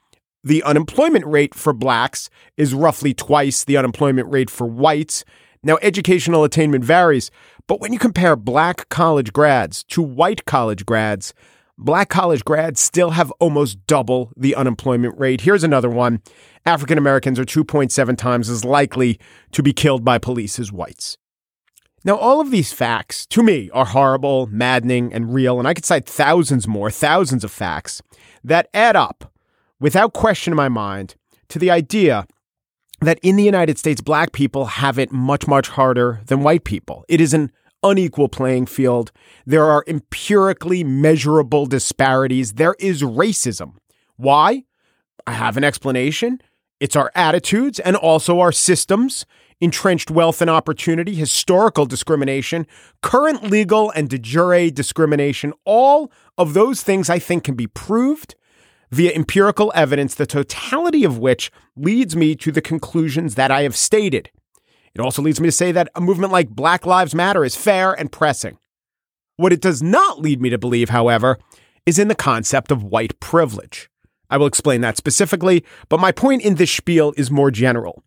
The 0.46 0.62
unemployment 0.64 1.26
rate 1.26 1.56
for 1.56 1.72
blacks 1.72 2.30
is 2.58 2.74
roughly 2.74 3.14
twice 3.14 3.64
the 3.64 3.78
unemployment 3.78 4.30
rate 4.30 4.50
for 4.50 4.68
whites. 4.68 5.24
Now, 5.64 5.78
educational 5.82 6.44
attainment 6.44 6.84
varies, 6.84 7.32
but 7.66 7.80
when 7.80 7.94
you 7.94 8.00
compare 8.00 8.36
black 8.36 8.90
college 8.90 9.32
grads 9.32 9.86
to 9.86 10.02
white 10.02 10.44
college 10.44 10.86
grads, 10.86 11.34
black 11.78 12.10
college 12.10 12.44
grads 12.44 12.82
still 12.82 13.12
have 13.12 13.32
almost 13.40 13.88
double 13.88 14.34
the 14.36 14.54
unemployment 14.54 15.18
rate. 15.18 15.42
Here's 15.42 15.64
another 15.64 15.90
one 15.90 16.22
African 16.66 16.98
Americans 16.98 17.40
are 17.40 17.46
2.7 17.46 18.18
times 18.18 18.50
as 18.50 18.66
likely 18.66 19.20
to 19.54 19.64
be 19.64 19.72
killed 19.72 20.04
by 20.04 20.18
police 20.18 20.60
as 20.60 20.74
whites. 20.74 21.18
Now, 22.04 22.18
all 22.18 22.42
of 22.42 22.52
these 22.52 22.74
facts, 22.74 23.26
to 23.28 23.42
me, 23.42 23.70
are 23.70 23.86
horrible, 23.86 24.48
maddening, 24.48 25.14
and 25.14 25.34
real, 25.34 25.58
and 25.58 25.66
I 25.66 25.74
could 25.74 25.86
cite 25.86 26.06
thousands 26.06 26.68
more, 26.68 26.92
thousands 26.92 27.46
of 27.46 27.52
facts 27.52 28.02
that 28.44 28.68
add 28.74 28.98
up 28.98 29.33
without 29.80 30.14
question 30.14 30.54
in 30.54 30.58
my 30.58 30.70
mind, 30.70 31.16
to 31.50 31.60
the 31.60 31.72
idea 31.72 32.26
that 33.02 33.20
in 33.22 33.36
the 33.36 33.44
United 33.44 33.78
States, 33.78 34.02
black 34.02 34.32
people 34.32 34.66
have 34.66 34.98
it 34.98 35.12
much, 35.12 35.48
much 35.48 35.70
harder 35.70 36.22
than 36.28 36.42
white 36.42 36.64
people. 36.64 37.06
It 37.08 37.20
is 37.20 37.34
an 37.34 37.52
unequal 37.84 38.30
playing 38.30 38.66
field. 38.66 39.12
There 39.46 39.66
are 39.66 39.84
empirically 39.88 40.84
measurable 40.84 41.66
disparities. 41.66 42.54
There 42.54 42.76
is 42.80 43.02
racism. 43.02 43.76
Why? 44.16 44.64
I 45.28 45.34
have 45.34 45.58
an 45.58 45.64
explanation. 45.64 46.40
It's 46.80 46.96
our 46.96 47.12
attitudes 47.16 47.80
and 47.80 47.96
also 47.96 48.40
our 48.40 48.52
systems, 48.52 49.26
entrenched 49.62 50.12
wealth 50.12 50.42
and 50.42 50.50
opportunity, 50.50 51.14
historical 51.16 51.86
discrimination, 51.86 52.68
current 53.02 53.44
legal 53.44 53.92
and 53.92 54.10
de 54.10 54.18
jure 54.18 54.70
discrimination. 54.70 55.54
All 55.66 56.12
of 56.38 56.54
those 56.54 56.82
things 56.84 57.10
I 57.10 57.20
think 57.20 57.46
can 57.46 57.56
be 57.56 57.68
proved 57.68 58.36
via 58.94 59.12
empirical 59.14 59.72
evidence, 59.74 60.14
the 60.14 60.28
totality 60.28 61.04
of 61.04 61.18
which 61.18 61.52
leads 61.76 62.16
me 62.16 62.36
to 62.36 62.52
the 62.52 62.62
conclusions 62.62 63.34
that 63.34 63.50
I 63.50 63.64
have 63.64 63.76
stated. 63.76 64.30
It 64.94 65.02
also 65.02 65.24
leads 65.24 65.42
me 65.42 65.48
to 65.48 65.52
say 65.52 65.72
that 65.72 65.90
a 65.96 66.02
movement 66.02 66.32
like 66.32 66.50
Black 66.50 66.86
Lives 66.86 67.16
Matter 67.16 67.44
is 67.44 67.56
fair 67.56 67.94
and 67.94 68.12
pressing. 68.12 68.60
What 69.36 69.52
it 69.52 69.62
does 69.62 69.82
not 69.82 70.20
lead 70.20 70.44
me 70.44 70.52
to 70.52 70.60
believe, 70.60 70.90
however, 70.90 71.40
is 71.88 71.98
in 71.98 72.08
the 72.08 72.14
concept 72.14 72.72
of 72.72 72.84
white 72.84 73.20
privilege. 73.20 73.90
I 74.30 74.38
will 74.38 74.46
explain 74.46 74.82
that 74.82 74.96
specifically, 74.96 75.66
but 75.90 76.00
my 76.00 76.12
point 76.12 76.44
in 76.44 76.56
this 76.56 76.72
spiel 76.72 77.16
is 77.18 77.32
more 77.32 77.50
general. 77.50 78.04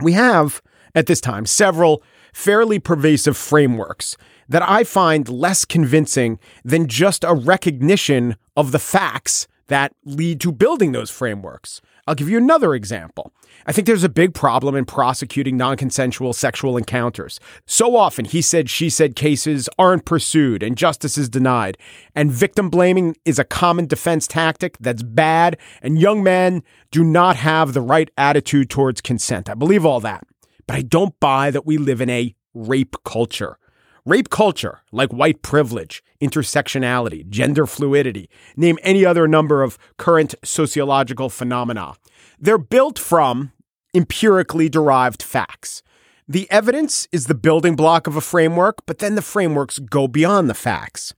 We 0.00 0.12
have, 0.14 0.60
at 0.96 1.06
this 1.06 1.20
time, 1.20 1.46
several 1.46 2.02
fairly 2.32 2.80
pervasive 2.80 3.36
frameworks 3.36 4.16
that 4.48 4.68
I 4.68 4.82
find 4.82 5.28
less 5.28 5.64
convincing 5.64 6.40
than 6.64 6.88
just 6.88 7.22
a 7.22 7.34
recognition 7.34 8.34
of 8.56 8.72
the 8.72 8.80
facts 8.80 9.46
that 9.68 9.92
lead 10.04 10.40
to 10.40 10.52
building 10.52 10.92
those 10.92 11.10
frameworks. 11.10 11.80
I'll 12.06 12.14
give 12.14 12.28
you 12.28 12.36
another 12.36 12.74
example. 12.74 13.32
I 13.66 13.72
think 13.72 13.86
there's 13.86 14.04
a 14.04 14.10
big 14.10 14.34
problem 14.34 14.74
in 14.74 14.84
prosecuting 14.84 15.56
non 15.56 15.76
consensual 15.76 16.32
sexual 16.32 16.76
encounters. 16.76 17.40
So 17.66 17.96
often, 17.96 18.26
he 18.26 18.42
said, 18.42 18.68
she 18.68 18.90
said 18.90 19.16
cases 19.16 19.68
aren't 19.78 20.04
pursued 20.04 20.62
and 20.62 20.76
justice 20.76 21.16
is 21.16 21.28
denied. 21.28 21.78
And 22.14 22.30
victim 22.30 22.68
blaming 22.68 23.16
is 23.24 23.38
a 23.38 23.44
common 23.44 23.86
defense 23.86 24.26
tactic 24.26 24.76
that's 24.78 25.02
bad, 25.02 25.56
and 25.80 25.98
young 25.98 26.22
men 26.22 26.62
do 26.90 27.02
not 27.02 27.36
have 27.36 27.72
the 27.72 27.80
right 27.80 28.10
attitude 28.18 28.68
towards 28.68 29.00
consent. 29.00 29.48
I 29.48 29.54
believe 29.54 29.86
all 29.86 30.00
that. 30.00 30.26
But 30.66 30.76
I 30.76 30.82
don't 30.82 31.18
buy 31.20 31.50
that 31.50 31.66
we 31.66 31.78
live 31.78 32.00
in 32.00 32.10
a 32.10 32.34
rape 32.52 32.96
culture. 33.04 33.58
Rape 34.06 34.28
culture, 34.28 34.82
like 34.92 35.14
white 35.14 35.40
privilege, 35.40 36.04
intersectionality, 36.20 37.26
gender 37.26 37.66
fluidity, 37.66 38.28
name 38.54 38.78
any 38.82 39.02
other 39.02 39.26
number 39.26 39.62
of 39.62 39.78
current 39.96 40.34
sociological 40.44 41.30
phenomena. 41.30 41.94
They're 42.38 42.58
built 42.58 42.98
from 42.98 43.52
empirically 43.94 44.68
derived 44.68 45.22
facts. 45.22 45.82
The 46.28 46.46
evidence 46.50 47.08
is 47.12 47.28
the 47.28 47.34
building 47.34 47.76
block 47.76 48.06
of 48.06 48.14
a 48.14 48.20
framework, 48.20 48.84
but 48.84 48.98
then 48.98 49.14
the 49.14 49.22
frameworks 49.22 49.78
go 49.78 50.06
beyond 50.06 50.50
the 50.50 50.54
facts. 50.54 51.14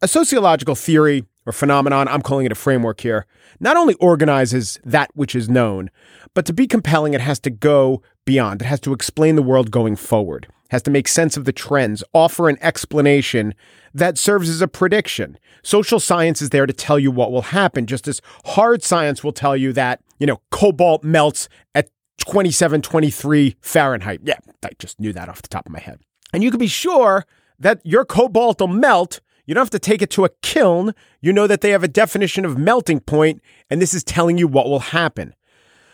A 0.00 0.06
sociological 0.06 0.76
theory 0.76 1.24
or 1.46 1.52
phenomenon, 1.52 2.06
I'm 2.06 2.22
calling 2.22 2.46
it 2.46 2.52
a 2.52 2.54
framework 2.54 3.00
here, 3.00 3.26
not 3.58 3.76
only 3.76 3.94
organizes 3.94 4.78
that 4.84 5.10
which 5.14 5.34
is 5.34 5.48
known, 5.48 5.90
but 6.34 6.46
to 6.46 6.52
be 6.52 6.68
compelling, 6.68 7.12
it 7.12 7.20
has 7.20 7.40
to 7.40 7.50
go 7.50 8.02
beyond. 8.24 8.62
It 8.62 8.66
has 8.66 8.78
to 8.80 8.92
explain 8.92 9.34
the 9.34 9.42
world 9.42 9.72
going 9.72 9.96
forward 9.96 10.46
has 10.70 10.82
to 10.82 10.90
make 10.90 11.08
sense 11.08 11.36
of 11.36 11.44
the 11.44 11.52
trends, 11.52 12.02
offer 12.12 12.48
an 12.48 12.58
explanation 12.60 13.54
that 13.92 14.18
serves 14.18 14.48
as 14.48 14.60
a 14.60 14.68
prediction. 14.68 15.38
Social 15.62 16.00
science 16.00 16.40
is 16.40 16.50
there 16.50 16.66
to 16.66 16.72
tell 16.72 16.98
you 16.98 17.10
what 17.10 17.32
will 17.32 17.42
happen, 17.42 17.86
just 17.86 18.08
as 18.08 18.20
hard 18.46 18.82
science 18.82 19.22
will 19.22 19.32
tell 19.32 19.56
you 19.56 19.72
that, 19.72 20.00
you 20.18 20.26
know, 20.26 20.40
cobalt 20.50 21.04
melts 21.04 21.48
at 21.74 21.90
2723 22.18 23.56
Fahrenheit. 23.60 24.20
Yeah, 24.22 24.38
I 24.64 24.70
just 24.78 25.00
knew 25.00 25.12
that 25.12 25.28
off 25.28 25.42
the 25.42 25.48
top 25.48 25.66
of 25.66 25.72
my 25.72 25.80
head. 25.80 26.00
And 26.32 26.42
you 26.42 26.50
can 26.50 26.60
be 26.60 26.66
sure 26.66 27.26
that 27.58 27.80
your 27.84 28.04
cobalt 28.04 28.60
will 28.60 28.68
melt. 28.68 29.20
You 29.46 29.54
don't 29.54 29.62
have 29.62 29.70
to 29.70 29.78
take 29.80 30.02
it 30.02 30.10
to 30.10 30.24
a 30.24 30.30
kiln. 30.42 30.94
You 31.20 31.32
know 31.32 31.46
that 31.46 31.60
they 31.60 31.70
have 31.70 31.82
a 31.82 31.88
definition 31.88 32.44
of 32.44 32.56
melting 32.56 33.00
point, 33.00 33.42
and 33.68 33.82
this 33.82 33.92
is 33.92 34.04
telling 34.04 34.38
you 34.38 34.46
what 34.46 34.66
will 34.66 34.80
happen. 34.80 35.34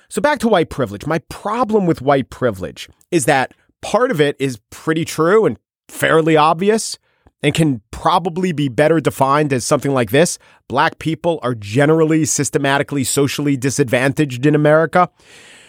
So 0.09 0.21
back 0.21 0.39
to 0.41 0.49
white 0.49 0.71
privilege. 0.71 1.07
My 1.07 1.19
problem 1.31 1.87
with 1.87 2.03
white 2.03 2.31
privilege 2.31 2.89
is 3.11 3.25
that 3.25 3.55
Part 3.87 4.11
of 4.11 4.21
it 4.21 4.35
is 4.41 4.59
pretty 4.71 5.05
true 5.05 5.47
and 5.47 5.61
fairly 5.89 6.37
obvious. 6.37 6.99
and 7.41 7.55
can 7.55 7.83
probably 7.93 8.51
be 8.51 8.69
better 8.69 8.99
defined 8.99 9.53
as 9.53 9.65
something 9.65 9.93
like 9.93 10.11
this 10.11 10.41
Black 10.67 10.99
people 10.99 11.39
are 11.45 11.55
generally 11.55 12.25
systematically 12.25 13.05
socially 13.05 13.57
disadvantaged 13.57 14.45
in 14.45 14.57
America. 14.57 15.09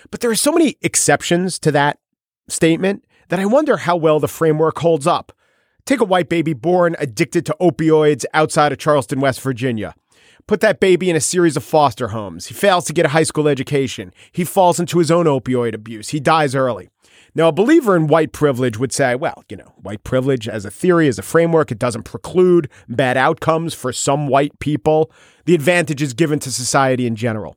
But 0.09 0.21
there 0.21 0.31
are 0.31 0.35
so 0.35 0.51
many 0.51 0.77
exceptions 0.81 1.59
to 1.59 1.71
that 1.73 1.99
statement 2.49 3.05
that 3.29 3.39
I 3.39 3.45
wonder 3.45 3.77
how 3.77 3.95
well 3.95 4.19
the 4.19 4.27
framework 4.27 4.79
holds 4.79 5.05
up. 5.05 5.31
Take 5.85 6.01
a 6.01 6.05
white 6.05 6.27
baby 6.27 6.53
born 6.53 6.95
addicted 6.97 7.45
to 7.45 7.55
opioids 7.61 8.25
outside 8.33 8.71
of 8.71 8.79
Charleston, 8.79 9.19
West 9.19 9.41
Virginia. 9.41 9.93
Put 10.47 10.61
that 10.61 10.79
baby 10.79 11.11
in 11.11 11.15
a 11.15 11.21
series 11.21 11.55
of 11.55 11.63
foster 11.63 12.07
homes. 12.07 12.47
He 12.47 12.55
fails 12.55 12.85
to 12.85 12.93
get 12.93 13.05
a 13.05 13.09
high 13.09 13.23
school 13.23 13.47
education. 13.47 14.11
He 14.31 14.43
falls 14.43 14.79
into 14.79 14.97
his 14.97 15.11
own 15.11 15.27
opioid 15.27 15.75
abuse. 15.75 16.09
He 16.09 16.19
dies 16.19 16.55
early. 16.55 16.89
Now, 17.37 17.49
a 17.49 17.51
believer 17.51 17.95
in 17.95 18.07
white 18.07 18.31
privilege 18.31 18.79
would 18.79 18.91
say, 18.91 19.13
well, 19.13 19.43
you 19.47 19.57
know, 19.57 19.71
white 19.79 20.03
privilege 20.03 20.49
as 20.49 20.65
a 20.65 20.71
theory, 20.71 21.07
as 21.07 21.19
a 21.19 21.21
framework, 21.21 21.71
it 21.71 21.77
doesn't 21.77 22.01
preclude 22.01 22.67
bad 22.89 23.15
outcomes 23.15 23.75
for 23.75 23.93
some 23.93 24.27
white 24.27 24.57
people. 24.57 25.11
The 25.45 25.53
advantage 25.53 26.01
is 26.01 26.15
given 26.15 26.39
to 26.39 26.51
society 26.51 27.05
in 27.05 27.15
general. 27.15 27.55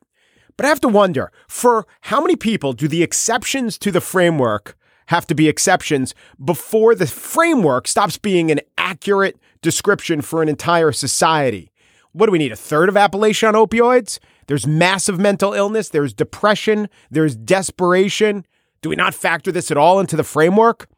But 0.58 0.66
I 0.66 0.68
have 0.68 0.82
to 0.82 0.88
wonder 0.88 1.32
for 1.48 1.86
how 2.02 2.20
many 2.20 2.36
people 2.36 2.74
do 2.74 2.88
the 2.88 3.02
exceptions 3.02 3.78
to 3.78 3.90
the 3.90 4.02
framework 4.02 4.76
have 5.06 5.26
to 5.28 5.34
be 5.34 5.48
exceptions 5.48 6.14
before 6.44 6.94
the 6.94 7.06
framework 7.06 7.88
stops 7.88 8.18
being 8.18 8.50
an 8.50 8.60
accurate 8.76 9.38
description 9.62 10.20
for 10.20 10.42
an 10.42 10.50
entire 10.50 10.92
society? 10.92 11.72
What 12.12 12.26
do 12.26 12.32
we 12.32 12.38
need? 12.38 12.52
A 12.52 12.56
third 12.56 12.90
of 12.90 12.96
Appalachia 12.96 13.48
on 13.48 13.54
opioids? 13.54 14.18
There's 14.46 14.66
massive 14.66 15.18
mental 15.18 15.54
illness, 15.54 15.88
there's 15.88 16.12
depression, 16.12 16.90
there's 17.10 17.34
desperation. 17.34 18.44
Do 18.82 18.88
we 18.88 18.96
not 18.96 19.14
factor 19.14 19.52
this 19.52 19.70
at 19.70 19.76
all 19.76 20.00
into 20.00 20.16
the 20.16 20.24
framework? 20.24 20.88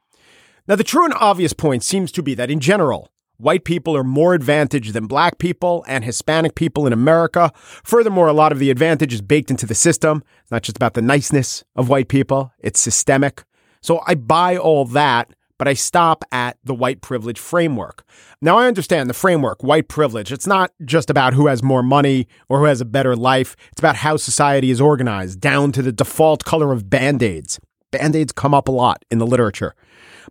Now, 0.68 0.76
the 0.76 0.84
true 0.84 1.04
and 1.04 1.14
obvious 1.14 1.52
point 1.52 1.82
seems 1.82 2.12
to 2.12 2.22
be 2.22 2.34
that 2.34 2.50
in 2.50 2.60
general, 2.60 3.10
white 3.38 3.64
people 3.64 3.96
are 3.96 4.04
more 4.04 4.34
advantaged 4.34 4.92
than 4.92 5.08
black 5.08 5.38
people 5.38 5.84
and 5.88 6.04
Hispanic 6.04 6.54
people 6.54 6.86
in 6.86 6.92
America. 6.92 7.50
Furthermore, 7.82 8.28
a 8.28 8.32
lot 8.32 8.52
of 8.52 8.60
the 8.60 8.70
advantage 8.70 9.12
is 9.12 9.20
baked 9.20 9.50
into 9.50 9.66
the 9.66 9.74
system. 9.74 10.22
It's 10.42 10.52
not 10.52 10.62
just 10.62 10.76
about 10.76 10.94
the 10.94 11.02
niceness 11.02 11.64
of 11.74 11.88
white 11.88 12.06
people, 12.06 12.52
it's 12.60 12.80
systemic. 12.80 13.42
So 13.80 14.00
I 14.06 14.14
buy 14.14 14.56
all 14.56 14.84
that, 14.84 15.32
but 15.58 15.66
I 15.66 15.74
stop 15.74 16.24
at 16.30 16.58
the 16.62 16.74
white 16.74 17.00
privilege 17.00 17.40
framework. 17.40 18.04
Now, 18.40 18.58
I 18.58 18.68
understand 18.68 19.10
the 19.10 19.14
framework, 19.14 19.64
white 19.64 19.88
privilege. 19.88 20.30
It's 20.30 20.46
not 20.46 20.70
just 20.84 21.10
about 21.10 21.34
who 21.34 21.48
has 21.48 21.64
more 21.64 21.82
money 21.82 22.28
or 22.48 22.60
who 22.60 22.66
has 22.66 22.80
a 22.80 22.84
better 22.84 23.16
life. 23.16 23.56
It's 23.72 23.80
about 23.80 23.96
how 23.96 24.16
society 24.16 24.70
is 24.70 24.80
organized, 24.80 25.40
down 25.40 25.72
to 25.72 25.82
the 25.82 25.92
default 25.92 26.44
color 26.44 26.72
of 26.72 26.88
band 26.88 27.24
aids. 27.24 27.58
Band 27.92 28.16
aids 28.16 28.32
come 28.32 28.52
up 28.52 28.66
a 28.66 28.72
lot 28.72 29.04
in 29.10 29.18
the 29.18 29.26
literature. 29.26 29.76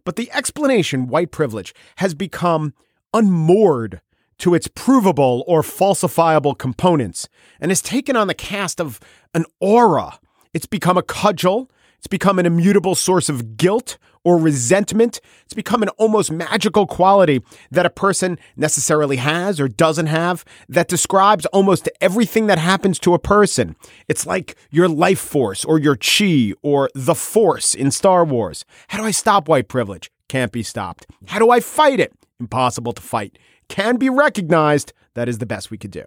But 0.03 0.17
the 0.17 0.29
explanation, 0.33 1.07
white 1.07 1.31
privilege, 1.31 1.73
has 1.97 2.13
become 2.13 2.73
unmoored 3.13 4.01
to 4.39 4.55
its 4.55 4.67
provable 4.67 5.43
or 5.47 5.61
falsifiable 5.61 6.57
components 6.57 7.29
and 7.59 7.71
has 7.71 7.81
taken 7.81 8.15
on 8.17 8.27
the 8.27 8.33
cast 8.33 8.81
of 8.81 8.99
an 9.33 9.45
aura. 9.59 10.19
It's 10.53 10.65
become 10.65 10.97
a 10.97 11.03
cudgel. 11.03 11.69
It's 12.01 12.07
become 12.07 12.39
an 12.39 12.47
immutable 12.47 12.95
source 12.95 13.29
of 13.29 13.57
guilt 13.57 13.99
or 14.23 14.39
resentment. 14.39 15.21
It's 15.43 15.53
become 15.53 15.83
an 15.83 15.89
almost 15.99 16.31
magical 16.31 16.87
quality 16.87 17.43
that 17.69 17.85
a 17.85 17.91
person 17.91 18.39
necessarily 18.55 19.17
has 19.17 19.59
or 19.59 19.67
doesn't 19.67 20.07
have 20.07 20.43
that 20.67 20.87
describes 20.87 21.45
almost 21.47 21.87
everything 22.01 22.47
that 22.47 22.57
happens 22.57 22.97
to 23.01 23.13
a 23.13 23.19
person. 23.19 23.75
It's 24.07 24.25
like 24.25 24.55
your 24.71 24.89
life 24.89 25.19
force 25.19 25.63
or 25.63 25.77
your 25.77 25.95
chi 25.95 26.53
or 26.63 26.89
the 26.95 27.13
force 27.13 27.75
in 27.75 27.91
Star 27.91 28.25
Wars. 28.25 28.65
How 28.87 28.97
do 28.97 29.03
I 29.03 29.11
stop 29.11 29.47
white 29.47 29.67
privilege? 29.67 30.09
Can't 30.27 30.51
be 30.51 30.63
stopped. 30.63 31.05
How 31.27 31.37
do 31.37 31.51
I 31.51 31.59
fight 31.59 31.99
it? 31.99 32.13
Impossible 32.39 32.93
to 32.93 33.01
fight. 33.03 33.37
Can 33.69 33.97
be 33.97 34.09
recognized. 34.09 34.91
That 35.13 35.29
is 35.29 35.37
the 35.37 35.45
best 35.45 35.69
we 35.69 35.77
could 35.77 35.91
do. 35.91 36.05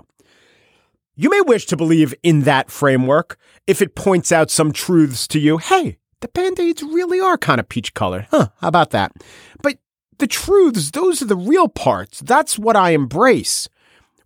You 1.16 1.31
may 1.31 1.40
wish 1.42 1.66
to 1.66 1.77
believe 1.77 2.12
in 2.24 2.40
that 2.42 2.72
framework 2.72 3.38
if 3.68 3.81
it 3.81 3.94
points 3.94 4.33
out 4.33 4.50
some 4.50 4.72
truths 4.72 5.29
to 5.29 5.38
you. 5.38 5.59
Hey, 5.59 5.98
the 6.20 6.27
band 6.27 6.59
aids 6.59 6.83
really 6.83 7.20
are 7.20 7.38
kind 7.38 7.61
of 7.61 7.68
peach 7.68 7.94
colored. 7.94 8.27
Huh, 8.33 8.48
how 8.61 8.66
about 8.66 8.90
that? 8.90 9.12
But 9.62 9.79
the 10.18 10.27
truths, 10.27 10.90
those 10.90 11.22
are 11.22 11.27
the 11.27 11.37
real 11.37 11.68
parts. 11.68 12.18
That's 12.18 12.59
what 12.59 12.74
I 12.74 12.90
embrace. 12.90 13.68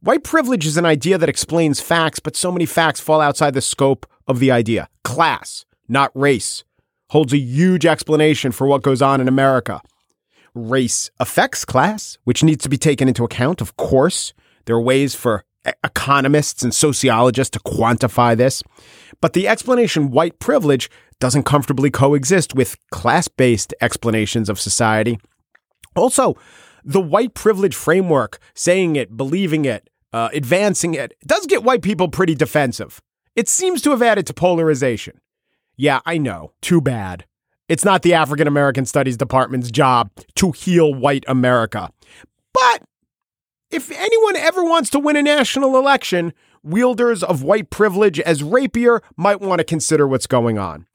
White 0.01 0.25
privilege 0.25 0.65
is 0.65 0.79
an 0.79 0.87
idea 0.87 1.19
that 1.19 1.29
explains 1.29 1.79
facts, 1.79 2.21
but 2.21 2.37
so 2.37 2.51
many 2.51 2.65
facts 2.65 3.01
fall 3.01 3.21
outside 3.21 3.53
the 3.53 3.61
scope 3.61 4.07
of 4.27 4.39
the 4.39 4.51
idea. 4.51 4.89
Class, 5.05 5.67
not 5.89 6.11
race, 6.15 6.65
holds 7.11 7.35
a 7.35 7.39
huge 7.39 7.85
explanation 7.85 8.51
for 8.51 8.67
what 8.67 8.83
goes 8.83 9.03
on 9.03 9.21
in 9.21 9.29
America. 9.29 9.83
Race 10.55 11.11
affects 11.21 11.67
class, 11.67 12.17
which 12.25 12.43
needs 12.43 12.63
to 12.63 12.71
be 12.71 12.79
taken 12.79 13.09
into 13.09 13.25
account, 13.25 13.61
of 13.61 13.77
course. 13.77 14.33
There 14.65 14.77
are 14.77 14.81
ways 14.81 15.15
for 15.15 15.45
economists 15.85 16.63
and 16.63 16.75
sociologists 16.75 17.51
to 17.51 17.61
quantify 17.61 18.37
this. 18.37 18.63
But 19.21 19.33
the 19.33 19.49
explanation 19.49 20.11
white 20.11 20.39
privilege 20.39 20.91
doesn't 21.21 21.45
comfortably 21.45 21.91
coexist 21.91 22.55
with 22.55 22.77
class 22.91 23.29
based 23.29 23.75
explanations 23.81 24.49
of 24.49 24.61
society. 24.61 25.19
Also, 25.97 26.37
the 26.85 27.01
white 27.01 27.35
privilege 27.35 27.75
framework, 27.75 28.39
saying 28.55 28.97
it, 28.97 29.17
believing 29.17 29.65
it, 29.65 29.91
uh, 30.13 30.29
advancing 30.33 30.95
it, 30.95 31.15
does 31.27 31.47
get 31.47 31.65
white 31.65 31.83
people 31.83 32.09
pretty 32.09 32.35
defensive. 32.35 33.01
It 33.35 33.49
seems 33.49 33.83
to 33.83 33.91
have 33.91 34.03
added 34.03 34.27
to 34.29 34.35
polarization. 34.35 35.21
Yeah, 35.77 36.01
I 36.07 36.19
know. 36.19 36.53
Too 36.61 36.81
bad. 36.81 37.25
It's 37.69 37.85
not 37.85 38.03
the 38.03 38.15
African 38.15 38.49
American 38.49 38.87
Studies 38.87 39.17
Department's 39.17 39.71
job 39.71 40.11
to 40.37 40.53
heal 40.53 40.95
white 40.95 41.25
America. 41.29 41.91
But 42.55 42.83
if 43.71 43.91
anyone 43.91 44.37
ever 44.37 44.63
wants 44.65 44.91
to 44.91 44.99
win 44.99 45.17
a 45.17 45.23
national 45.23 45.77
election, 45.77 46.33
wielders 46.63 47.23
of 47.23 47.43
white 47.43 47.71
privilege 47.71 48.19
as 48.21 48.43
rapier 48.43 49.03
might 49.17 49.41
want 49.41 49.59
to 49.59 49.65
consider 49.65 50.07
what's 50.07 50.27
going 50.27 50.59
on. 50.59 50.87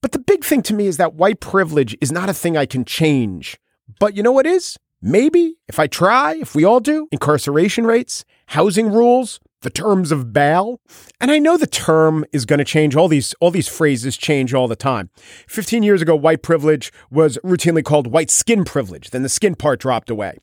But 0.00 0.12
the 0.12 0.18
big 0.18 0.44
thing 0.44 0.62
to 0.62 0.74
me 0.74 0.86
is 0.86 0.96
that 0.96 1.14
white 1.14 1.40
privilege 1.40 1.96
is 2.00 2.12
not 2.12 2.28
a 2.28 2.34
thing 2.34 2.56
I 2.56 2.66
can 2.66 2.84
change. 2.84 3.58
But 3.98 4.16
you 4.16 4.22
know 4.22 4.32
what 4.32 4.46
is? 4.46 4.78
Maybe, 5.02 5.56
if 5.68 5.78
I 5.78 5.86
try, 5.86 6.36
if 6.36 6.54
we 6.54 6.64
all 6.64 6.80
do, 6.80 7.08
incarceration 7.12 7.86
rates, 7.86 8.24
housing 8.46 8.90
rules, 8.90 9.40
the 9.62 9.70
terms 9.70 10.12
of 10.12 10.32
bail. 10.32 10.80
And 11.20 11.30
I 11.30 11.38
know 11.38 11.56
the 11.56 11.66
term 11.66 12.24
is 12.32 12.44
going 12.44 12.58
to 12.58 12.64
change. 12.64 12.94
All 12.94 13.08
these 13.08 13.34
all 13.40 13.50
these 13.50 13.68
phrases 13.68 14.16
change 14.16 14.54
all 14.54 14.68
the 14.68 14.76
time. 14.76 15.10
15 15.48 15.82
years 15.82 16.02
ago, 16.02 16.14
white 16.14 16.42
privilege 16.42 16.92
was 17.10 17.38
routinely 17.44 17.84
called 17.84 18.06
white 18.06 18.30
skin 18.30 18.64
privilege. 18.64 19.10
Then 19.10 19.22
the 19.22 19.28
skin 19.28 19.54
part 19.54 19.80
dropped 19.80 20.10
away. 20.10 20.38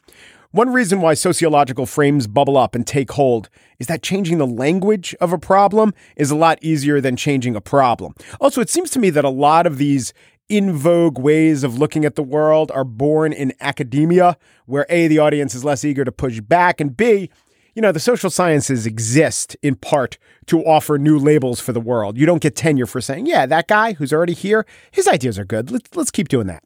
One 0.53 0.71
reason 0.71 1.01
why 1.01 1.15
sociological 1.15 1.87
frames 1.87 2.27
bubble 2.27 2.57
up 2.57 2.75
and 2.75 2.85
take 2.85 3.13
hold 3.13 3.49
is 3.79 3.87
that 3.87 4.03
changing 4.03 4.37
the 4.37 4.45
language 4.45 5.15
of 5.19 5.33
a 5.33 5.39
problem 5.39 5.95
is 6.15 6.29
a 6.29 6.35
lot 6.35 6.59
easier 6.61 7.01
than 7.01 7.15
changing 7.15 7.55
a 7.55 7.59
problem. 7.59 8.13
Also, 8.39 8.61
it 8.61 8.69
seems 8.69 8.91
to 8.91 8.99
me 8.99 9.09
that 9.09 9.25
a 9.25 9.29
lot 9.29 9.65
of 9.65 9.79
these 9.79 10.13
in 10.49 10.71
vogue 10.73 11.17
ways 11.17 11.63
of 11.63 11.79
looking 11.79 12.05
at 12.05 12.13
the 12.13 12.21
world 12.21 12.69
are 12.69 12.83
born 12.83 13.33
in 13.33 13.51
academia, 13.61 14.37
where 14.67 14.85
A, 14.89 15.07
the 15.07 15.17
audience 15.17 15.55
is 15.55 15.65
less 15.65 15.83
eager 15.83 16.05
to 16.05 16.11
push 16.11 16.39
back, 16.39 16.79
and 16.79 16.95
B, 16.95 17.31
you 17.73 17.81
know, 17.81 17.91
the 17.91 17.99
social 17.99 18.29
sciences 18.29 18.85
exist 18.85 19.57
in 19.63 19.73
part 19.73 20.19
to 20.45 20.63
offer 20.63 20.99
new 20.99 21.17
labels 21.17 21.59
for 21.61 21.73
the 21.73 21.81
world. 21.81 22.15
You 22.15 22.27
don't 22.27 22.43
get 22.43 22.55
tenure 22.55 22.85
for 22.85 23.01
saying, 23.01 23.25
yeah, 23.25 23.47
that 23.47 23.67
guy 23.67 23.93
who's 23.93 24.13
already 24.13 24.33
here, 24.33 24.67
his 24.91 25.07
ideas 25.07 25.39
are 25.39 25.45
good. 25.45 25.71
Let's, 25.71 25.95
let's 25.95 26.11
keep 26.11 26.27
doing 26.27 26.45
that. 26.45 26.63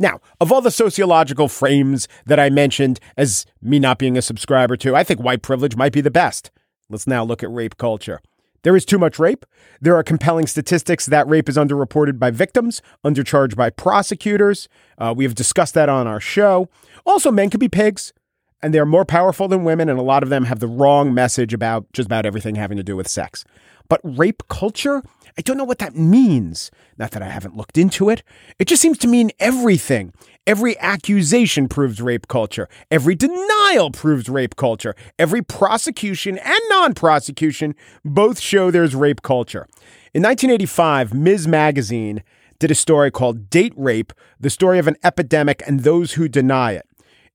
Now, 0.00 0.20
of 0.40 0.50
all 0.50 0.60
the 0.60 0.70
sociological 0.70 1.48
frames 1.48 2.08
that 2.26 2.40
I 2.40 2.50
mentioned 2.50 2.98
as 3.16 3.46
me 3.62 3.78
not 3.78 3.98
being 3.98 4.16
a 4.16 4.22
subscriber 4.22 4.76
to, 4.78 4.96
I 4.96 5.04
think 5.04 5.20
white 5.20 5.42
privilege 5.42 5.76
might 5.76 5.92
be 5.92 6.00
the 6.00 6.10
best. 6.10 6.50
Let's 6.90 7.06
now 7.06 7.24
look 7.24 7.42
at 7.42 7.52
rape 7.52 7.76
culture. 7.76 8.20
There 8.64 8.74
is 8.74 8.86
too 8.86 8.98
much 8.98 9.18
rape. 9.18 9.44
There 9.80 9.94
are 9.94 10.02
compelling 10.02 10.46
statistics 10.46 11.06
that 11.06 11.28
rape 11.28 11.48
is 11.48 11.56
underreported 11.56 12.18
by 12.18 12.30
victims, 12.30 12.80
undercharged 13.04 13.56
by 13.56 13.70
prosecutors. 13.70 14.68
Uh, 14.98 15.14
we 15.16 15.24
have 15.24 15.34
discussed 15.34 15.74
that 15.74 15.90
on 15.90 16.06
our 16.06 16.20
show. 16.20 16.68
Also, 17.04 17.30
men 17.30 17.50
can 17.50 17.60
be 17.60 17.68
pigs, 17.68 18.14
and 18.62 18.72
they're 18.72 18.86
more 18.86 19.04
powerful 19.04 19.48
than 19.48 19.64
women, 19.64 19.90
and 19.90 19.98
a 19.98 20.02
lot 20.02 20.22
of 20.22 20.30
them 20.30 20.44
have 20.44 20.60
the 20.60 20.66
wrong 20.66 21.12
message 21.12 21.52
about 21.52 21.86
just 21.92 22.06
about 22.06 22.24
everything 22.24 22.54
having 22.54 22.78
to 22.78 22.82
do 22.82 22.96
with 22.96 23.06
sex. 23.06 23.44
But 23.88 24.00
rape 24.02 24.42
culture, 24.48 25.02
I 25.36 25.42
don't 25.42 25.56
know 25.56 25.64
what 25.64 25.78
that 25.78 25.96
means. 25.96 26.70
Not 26.96 27.10
that 27.10 27.22
I 27.22 27.28
haven't 27.28 27.56
looked 27.56 27.76
into 27.76 28.08
it. 28.08 28.22
It 28.58 28.68
just 28.68 28.80
seems 28.80 28.98
to 28.98 29.08
mean 29.08 29.30
everything. 29.40 30.12
Every 30.46 30.78
accusation 30.78 31.68
proves 31.68 32.00
rape 32.00 32.28
culture. 32.28 32.68
Every 32.90 33.14
denial 33.14 33.90
proves 33.90 34.28
rape 34.28 34.56
culture. 34.56 34.94
Every 35.18 35.42
prosecution 35.42 36.38
and 36.38 36.60
non 36.68 36.94
prosecution 36.94 37.74
both 38.04 38.38
show 38.40 38.70
there's 38.70 38.94
rape 38.94 39.22
culture. 39.22 39.66
In 40.12 40.22
1985, 40.22 41.14
Ms. 41.14 41.48
Magazine 41.48 42.22
did 42.58 42.70
a 42.70 42.74
story 42.74 43.10
called 43.10 43.50
Date 43.50 43.72
Rape, 43.76 44.12
the 44.38 44.50
story 44.50 44.78
of 44.78 44.86
an 44.86 44.96
epidemic 45.02 45.62
and 45.66 45.80
those 45.80 46.12
who 46.12 46.28
deny 46.28 46.72
it. 46.72 46.86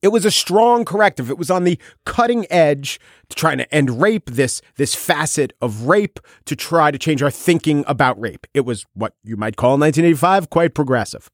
It 0.01 0.09
was 0.09 0.23
a 0.23 0.31
strong 0.31 0.85
corrective. 0.85 1.29
It 1.29 1.38
was 1.38 1.51
on 1.51 1.65
the 1.65 1.77
cutting 2.05 2.45
edge 2.49 2.99
to 3.29 3.35
trying 3.35 3.57
to 3.57 3.73
end 3.73 4.01
rape, 4.01 4.29
this, 4.29 4.62
this 4.77 4.95
facet 4.95 5.51
of 5.62 5.83
rape, 5.83 6.19
to 6.45 6.55
try 6.55 6.89
to 6.89 6.97
change 6.97 7.21
our 7.21 7.31
thinking 7.31 7.83
about 7.85 8.19
rape. 8.19 8.47
It 8.53 8.62
was 8.62 8.85
what 8.93 9.13
you 9.23 9.35
might 9.35 9.57
call 9.57 9.73
in 9.73 9.81
1985 9.81 10.49
quite 10.49 10.73
progressive. 10.73 11.29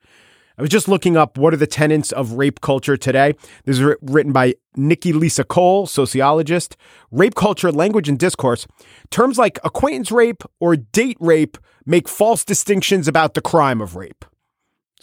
I 0.57 0.61
was 0.61 0.71
just 0.71 0.87
looking 0.87 1.17
up 1.17 1.37
what 1.37 1.53
are 1.53 1.57
the 1.57 1.67
tenets 1.67 2.11
of 2.13 2.33
rape 2.33 2.61
culture 2.61 2.95
today. 2.95 3.35
This 3.65 3.77
is 3.77 3.95
written 4.01 4.31
by 4.31 4.55
Nikki 4.75 5.11
Lisa 5.11 5.43
Cole, 5.43 5.85
sociologist. 5.85 6.77
Rape 7.11 7.35
culture, 7.35 7.71
language, 7.71 8.07
and 8.07 8.17
discourse. 8.17 8.65
Terms 9.11 9.37
like 9.37 9.59
acquaintance 9.63 10.11
rape 10.11 10.43
or 10.61 10.77
date 10.77 11.17
rape 11.19 11.57
make 11.85 12.07
false 12.07 12.45
distinctions 12.45 13.07
about 13.07 13.33
the 13.33 13.41
crime 13.41 13.81
of 13.81 13.95
rape. 13.95 14.25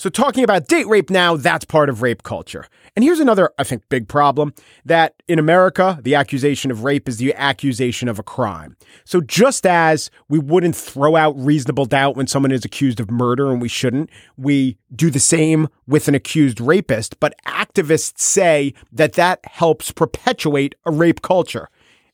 So, 0.03 0.11
talking 0.11 0.43
about 0.43 0.67
date 0.67 0.88
rape 0.88 1.11
now, 1.11 1.37
that's 1.37 1.65
part 1.65 1.88
of 1.88 2.03
rape 2.03 2.25
culture. 2.25 2.67
And 2.97 3.05
here's 3.05 3.21
another, 3.21 3.53
I 3.57 3.62
think, 3.62 3.88
big 3.88 4.09
problem 4.09 4.53
that 4.85 5.15
in 5.29 5.38
America, 5.38 6.01
the 6.03 6.17
accusation 6.17 6.73
of 6.73 6.83
rape 6.83 7.09
is 7.09 7.19
the 7.19 7.33
accusation 7.37 8.09
of 8.09 8.19
a 8.19 8.25
crime. 8.25 8.77
So, 9.05 9.21
just 9.21 9.65
as 9.65 10.11
we 10.29 10.41
wouldn't 10.41 10.75
throw 10.75 11.15
out 11.15 11.38
reasonable 11.38 11.85
doubt 11.85 12.17
when 12.17 12.27
someone 12.27 12.51
is 12.51 12.65
accused 12.65 12.99
of 12.99 13.12
murder 13.12 13.53
and 13.53 13.62
we 13.62 13.69
shouldn't, 13.69 14.11
we 14.37 14.77
do 14.93 15.09
the 15.09 15.21
same 15.21 15.69
with 15.87 16.09
an 16.09 16.17
accused 16.17 16.61
rapist. 16.61 17.21
But 17.21 17.37
activists 17.47 18.19
say 18.19 18.75
that 18.91 19.12
that 19.12 19.38
helps 19.45 19.93
perpetuate 19.93 20.75
a 20.85 20.91
rape 20.91 21.23
culture. 21.23 21.69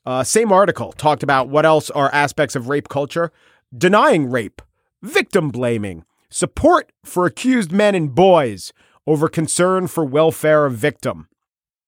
Uh, 0.05 0.25
same 0.25 0.53
article 0.53 0.93
talked 0.93 1.23
about 1.23 1.49
what 1.49 1.65
else 1.65 1.89
are 1.89 2.13
aspects 2.13 2.55
of 2.55 2.69
rape 2.69 2.91
culture 2.91 3.33
denying 3.75 4.31
rape, 4.31 4.61
victim 5.01 5.49
blaming 5.49 6.05
support 6.31 6.93
for 7.05 7.27
accused 7.27 7.73
men 7.73 7.95
and 7.95 8.15
boys 8.15 8.73
over 9.07 9.29
concern 9.29 9.87
for 9.87 10.05
welfare 10.05 10.67
of 10.67 10.75
victim. 10.75 11.29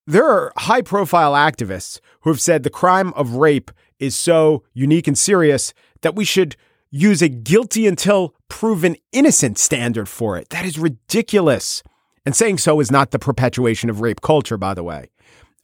There 0.06 0.28
are 0.28 0.52
high 0.56 0.82
profile 0.82 1.34
activists 1.34 2.00
who 2.22 2.30
have 2.30 2.40
said 2.40 2.62
the 2.62 2.70
crime 2.70 3.12
of 3.14 3.34
rape 3.34 3.70
is 3.98 4.16
so 4.16 4.64
unique 4.72 5.06
and 5.06 5.16
serious 5.16 5.74
that 6.00 6.16
we 6.16 6.24
should 6.24 6.56
use 6.90 7.22
a 7.22 7.28
guilty 7.28 7.86
until 7.86 8.34
proven 8.48 8.96
innocent 9.12 9.58
standard 9.58 10.08
for 10.08 10.36
it. 10.36 10.48
That 10.48 10.64
is 10.64 10.78
ridiculous. 10.78 11.82
And 12.26 12.34
saying 12.34 12.58
so 12.58 12.80
is 12.80 12.90
not 12.90 13.12
the 13.12 13.18
perpetuation 13.18 13.88
of 13.88 14.00
rape 14.00 14.20
culture, 14.20 14.56
by 14.56 14.74
the 14.74 14.82
way. 14.82 15.10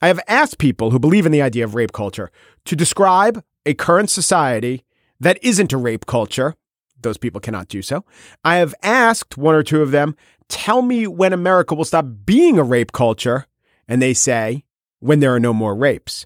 I 0.01 0.07
have 0.07 0.19
asked 0.27 0.57
people 0.57 0.91
who 0.91 0.99
believe 0.99 1.25
in 1.25 1.31
the 1.31 1.41
idea 1.41 1.63
of 1.63 1.75
rape 1.75 1.91
culture 1.91 2.31
to 2.65 2.75
describe 2.75 3.43
a 3.65 3.73
current 3.73 4.09
society 4.09 4.83
that 5.19 5.39
isn't 5.43 5.73
a 5.73 5.77
rape 5.77 6.05
culture 6.05 6.55
those 7.01 7.17
people 7.17 7.41
cannot 7.41 7.67
do 7.67 7.81
so. 7.81 8.03
I 8.43 8.55
have 8.57 8.75
asked 8.83 9.37
one 9.37 9.55
or 9.55 9.63
two 9.63 9.81
of 9.81 9.91
them, 9.91 10.15
tell 10.49 10.81
me 10.81 11.07
when 11.07 11.33
America 11.33 11.75
will 11.75 11.85
stop 11.85 12.05
being 12.25 12.57
a 12.57 12.63
rape 12.63 12.91
culture. 12.91 13.45
And 13.87 14.01
they 14.01 14.13
say, 14.13 14.63
when 14.99 15.19
there 15.19 15.33
are 15.33 15.39
no 15.39 15.53
more 15.53 15.75
rapes. 15.75 16.25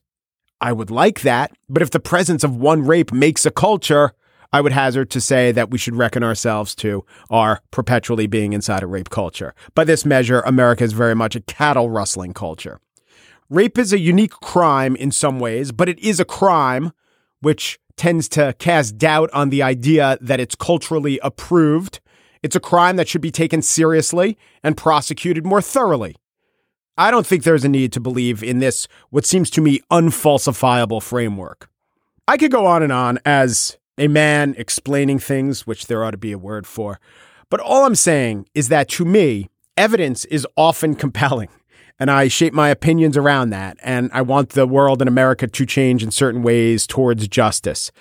I 0.59 0.71
would 0.71 0.91
like 0.91 1.21
that, 1.21 1.51
but 1.69 1.81
if 1.81 1.89
the 1.89 1.99
presence 1.99 2.43
of 2.43 2.55
one 2.55 2.85
rape 2.85 3.11
makes 3.11 3.45
a 3.45 3.51
culture, 3.51 4.13
I 4.53 4.61
would 4.61 4.73
hazard 4.73 5.09
to 5.11 5.21
say 5.21 5.51
that 5.53 5.71
we 5.71 5.77
should 5.77 5.95
reckon 5.95 6.23
ourselves 6.23 6.75
to 6.75 7.05
our 7.29 7.61
perpetually 7.71 8.27
being 8.27 8.53
inside 8.53 8.83
a 8.83 8.87
rape 8.87 9.09
culture. 9.09 9.55
By 9.75 9.85
this 9.85 10.05
measure, 10.05 10.41
America 10.41 10.83
is 10.83 10.93
very 10.93 11.15
much 11.15 11.35
a 11.35 11.41
cattle 11.41 11.89
rustling 11.89 12.33
culture. 12.33 12.79
Rape 13.49 13.77
is 13.77 13.91
a 13.91 13.99
unique 13.99 14.31
crime 14.31 14.95
in 14.95 15.11
some 15.11 15.39
ways, 15.39 15.71
but 15.71 15.89
it 15.89 15.99
is 15.99 16.19
a 16.19 16.25
crime 16.25 16.91
which 17.39 17.79
tends 18.01 18.27
to 18.27 18.55
cast 18.57 18.97
doubt 18.97 19.29
on 19.31 19.51
the 19.51 19.61
idea 19.61 20.17
that 20.21 20.39
it's 20.39 20.55
culturally 20.55 21.19
approved. 21.21 21.99
It's 22.41 22.55
a 22.55 22.59
crime 22.59 22.95
that 22.95 23.07
should 23.07 23.21
be 23.21 23.29
taken 23.29 23.61
seriously 23.61 24.39
and 24.63 24.75
prosecuted 24.75 25.45
more 25.45 25.61
thoroughly. 25.61 26.15
I 26.97 27.11
don't 27.11 27.27
think 27.27 27.43
there's 27.43 27.63
a 27.63 27.69
need 27.69 27.93
to 27.93 27.99
believe 27.99 28.41
in 28.41 28.57
this, 28.57 28.87
what 29.11 29.27
seems 29.27 29.51
to 29.51 29.61
me 29.61 29.81
unfalsifiable 29.91 31.03
framework. 31.03 31.69
I 32.27 32.37
could 32.37 32.49
go 32.49 32.65
on 32.65 32.81
and 32.81 32.91
on 32.91 33.19
as 33.23 33.77
a 33.99 34.07
man 34.07 34.55
explaining 34.57 35.19
things, 35.19 35.67
which 35.67 35.85
there 35.85 36.03
ought 36.03 36.11
to 36.11 36.17
be 36.17 36.31
a 36.31 36.39
word 36.39 36.65
for. 36.65 36.99
But 37.51 37.59
all 37.59 37.85
I'm 37.85 37.93
saying 37.93 38.47
is 38.55 38.69
that 38.69 38.89
to 38.89 39.05
me, 39.05 39.47
evidence 39.77 40.25
is 40.25 40.47
often 40.57 40.95
compelling 41.05 41.49
and 42.01 42.09
I 42.09 42.29
shape 42.29 42.51
my 42.51 42.69
opinions 42.69 43.15
around 43.15 43.51
that. 43.51 43.77
And 43.83 44.09
I 44.11 44.23
want 44.23 44.49
the 44.49 44.65
world 44.65 45.03
and 45.03 45.07
America 45.07 45.45
to 45.45 45.65
change 45.67 46.01
in 46.01 46.09
certain 46.09 46.41
ways 46.41 46.87
towards 46.87 47.27
justice. 47.27 47.91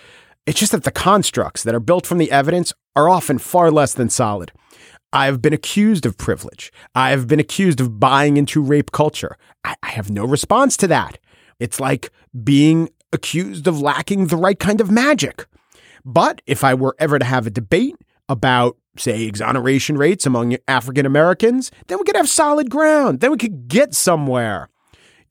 It's 0.47 0.59
just 0.59 0.73
that 0.73 0.85
the 0.85 0.91
constructs 0.91 1.63
that 1.65 1.75
are 1.75 1.81
built 1.81 2.07
from 2.07 2.17
the 2.17 2.33
evidence 2.33 2.73
are 2.97 3.11
often 3.11 3.37
far 3.37 3.71
less 3.71 3.93
than 3.93 4.09
solid. 4.09 4.53
I 5.13 5.27
have 5.27 5.43
been 5.43 5.53
accused 5.53 6.07
of 6.07 6.17
privilege. 6.17 6.73
I 6.95 7.11
have 7.11 7.29
been 7.29 7.41
accused 7.41 7.79
of 7.79 8.01
buying 8.01 8.39
into 8.39 8.63
rape 8.63 8.91
culture. 8.91 9.37
I, 9.65 9.75
I 9.83 9.91
have 9.91 10.11
no 10.11 10.25
response 10.25 10.79
to 10.79 10.87
that. 10.87 11.19
It's 11.59 11.79
like 11.79 12.11
being 12.43 12.89
accused 13.13 13.67
of 13.67 13.83
lacking 13.83 14.29
the 14.29 14.37
right 14.39 14.59
kind 14.59 14.81
of 14.81 14.91
magic. 14.91 15.45
But 16.07 16.41
if 16.47 16.65
I 16.65 16.73
were 16.73 16.97
ever 16.99 17.19
to 17.19 17.25
have 17.27 17.47
a 17.47 17.51
debate 17.51 17.97
about 18.31 18.79
say, 18.97 19.25
exoneration 19.25 19.97
rates 19.97 20.27
among 20.27 20.57
African 20.67 21.07
Americans, 21.07 21.71
then 21.87 21.99
we 21.99 22.05
could 22.05 22.17
have 22.17 22.29
solid 22.29 22.71
ground. 22.71 23.21
Then 23.21 23.31
we 23.31 23.37
could 23.37 23.69
get 23.69 23.95
somewhere. 23.95 24.69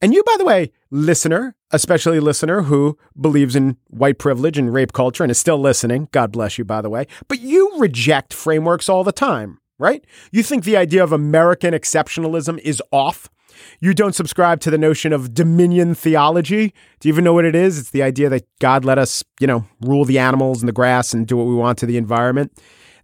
And 0.01 0.13
you, 0.13 0.23
by 0.23 0.35
the 0.37 0.45
way, 0.45 0.71
listener, 0.91 1.55
especially 1.71 2.19
listener 2.19 2.63
who 2.63 2.97
believes 3.19 3.55
in 3.55 3.77
white 3.87 4.17
privilege 4.17 4.57
and 4.57 4.73
rape 4.73 4.93
culture 4.93 5.23
and 5.23 5.31
is 5.31 5.37
still 5.37 5.59
listening, 5.59 6.07
God 6.11 6.31
bless 6.31 6.57
you, 6.57 6.63
by 6.63 6.81
the 6.81 6.89
way, 6.89 7.05
but 7.27 7.41
you 7.41 7.77
reject 7.77 8.33
frameworks 8.33 8.87
all 8.87 9.03
the 9.03 9.11
time, 9.11 9.59
right? 9.77 10.05
You 10.31 10.41
think 10.41 10.63
the 10.63 10.77
idea 10.77 11.03
of 11.03 11.11
American 11.11 11.73
exceptionalism 11.73 12.59
is 12.59 12.81
off. 12.91 13.29
You 13.81 13.93
don't 13.93 14.15
subscribe 14.15 14.61
to 14.61 14.71
the 14.71 14.77
notion 14.77 15.11
of 15.11 15.33
dominion 15.33 15.95
theology. 15.95 16.73
Do 17.01 17.09
you 17.09 17.13
even 17.13 17.25
know 17.25 17.33
what 17.33 17.43
it 17.43 17.55
is? 17.55 17.77
It's 17.77 17.89
the 17.89 18.03
idea 18.03 18.29
that 18.29 18.47
God 18.59 18.85
let 18.85 18.97
us, 18.97 19.21
you 19.41 19.47
know, 19.47 19.65
rule 19.81 20.05
the 20.05 20.19
animals 20.19 20.61
and 20.61 20.69
the 20.69 20.73
grass 20.73 21.13
and 21.13 21.27
do 21.27 21.35
what 21.35 21.47
we 21.47 21.55
want 21.55 21.77
to 21.79 21.85
the 21.85 21.97
environment. 21.97 22.57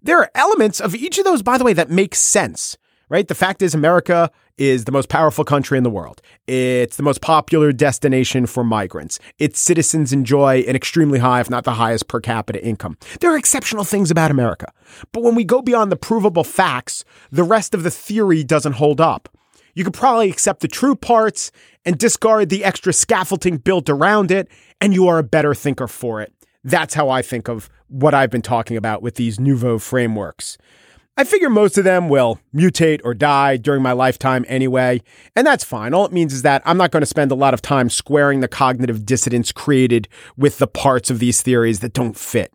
There 0.06 0.20
are 0.20 0.30
elements 0.36 0.80
of 0.80 0.94
each 0.94 1.18
of 1.18 1.26
those, 1.26 1.42
by 1.42 1.58
the 1.58 1.64
way, 1.64 1.74
that 1.74 1.90
make 1.90 2.14
sense, 2.14 2.78
right? 3.10 3.28
The 3.28 3.34
fact 3.34 3.64
is, 3.64 3.74
America 3.74 4.30
is 4.56 4.86
the 4.86 4.92
most 4.92 5.10
powerful 5.10 5.44
country 5.44 5.80
in 5.80 5.84
the 5.84 5.90
world. 5.90 6.22
It's 6.46 6.96
the 6.96 7.02
most 7.02 7.22
popular 7.22 7.72
destination 7.72 8.46
for 8.46 8.64
migrants. 8.64 9.18
Its 9.40 9.60
citizens 9.60 10.14
enjoy 10.14 10.60
an 10.68 10.76
extremely 10.76 11.18
high, 11.18 11.40
if 11.40 11.50
not 11.50 11.64
the 11.64 11.74
highest 11.74 12.08
per 12.08 12.22
capita 12.22 12.64
income. 12.64 13.00
There 13.20 13.34
are 13.34 13.38
exceptional 13.38 13.84
things 13.84 14.12
about 14.12 14.30
America. 14.30 14.72
But 15.12 15.24
when 15.24 15.34
we 15.34 15.44
go 15.44 15.64
beyond 15.64 15.92
the 15.92 15.96
provable 15.96 16.44
facts, 16.44 17.04
the 17.32 17.42
rest 17.42 17.74
of 17.74 17.82
the 17.82 17.90
theory 17.90 18.44
doesn't 18.44 18.74
hold 18.74 19.02
up. 19.02 19.28
You 19.74 19.84
could 19.84 19.96
probably 19.96 20.30
accept 20.30 20.60
the 20.60 20.68
true 20.68 20.96
parts 20.96 21.52
and 21.84 21.98
discard 21.98 22.50
the 22.50 22.64
extra 22.64 22.94
scaffolding 22.94 23.58
built 23.58 23.90
around 23.90 24.30
it, 24.30 24.50
and 24.80 24.94
you 24.94 25.08
are 25.08 25.18
a 25.18 25.24
better 25.24 25.56
thinker 25.56 25.88
for 25.88 26.22
it. 26.22 26.32
That's 26.66 26.96
how 26.96 27.10
I 27.10 27.22
think 27.22 27.48
of 27.48 27.70
what 27.90 28.16
I've 28.16 28.32
been 28.32 28.42
talking 28.42 28.76
about 28.76 29.04
with 29.04 29.16
these 29.16 29.40
nouveau 29.40 29.78
frameworks. 29.78 30.58
I 31.16 31.24
figure 31.24 31.50
most 31.50 31.78
of 31.78 31.84
them 31.84 32.10
will 32.10 32.40
mutate 32.54 33.02
or 33.06 33.14
die 33.14 33.56
during 33.56 33.84
my 33.84 33.92
lifetime 33.92 34.44
anyway, 34.50 35.02
and 35.36 35.46
that's 35.46 35.64
fine. 35.64 35.94
All 35.94 36.06
it 36.06 36.12
means 36.12 36.34
is 36.34 36.42
that 36.42 36.64
I'm 36.66 36.76
not 36.76 36.90
going 36.90 37.02
to 37.02 37.08
spend 37.08 37.32
a 37.32 37.36
lot 37.36 37.54
of 37.54 37.62
time 37.62 37.90
squaring 37.90 38.40
the 38.40 38.48
cognitive 38.48 39.06
dissonance 39.06 39.52
created 39.52 40.10
with 40.36 40.58
the 40.58 40.68
parts 40.68 41.12
of 41.12 41.20
these 41.20 41.44
theories 41.44 41.82
that 41.82 41.94
don't 41.94 42.18
fit. 42.18 42.52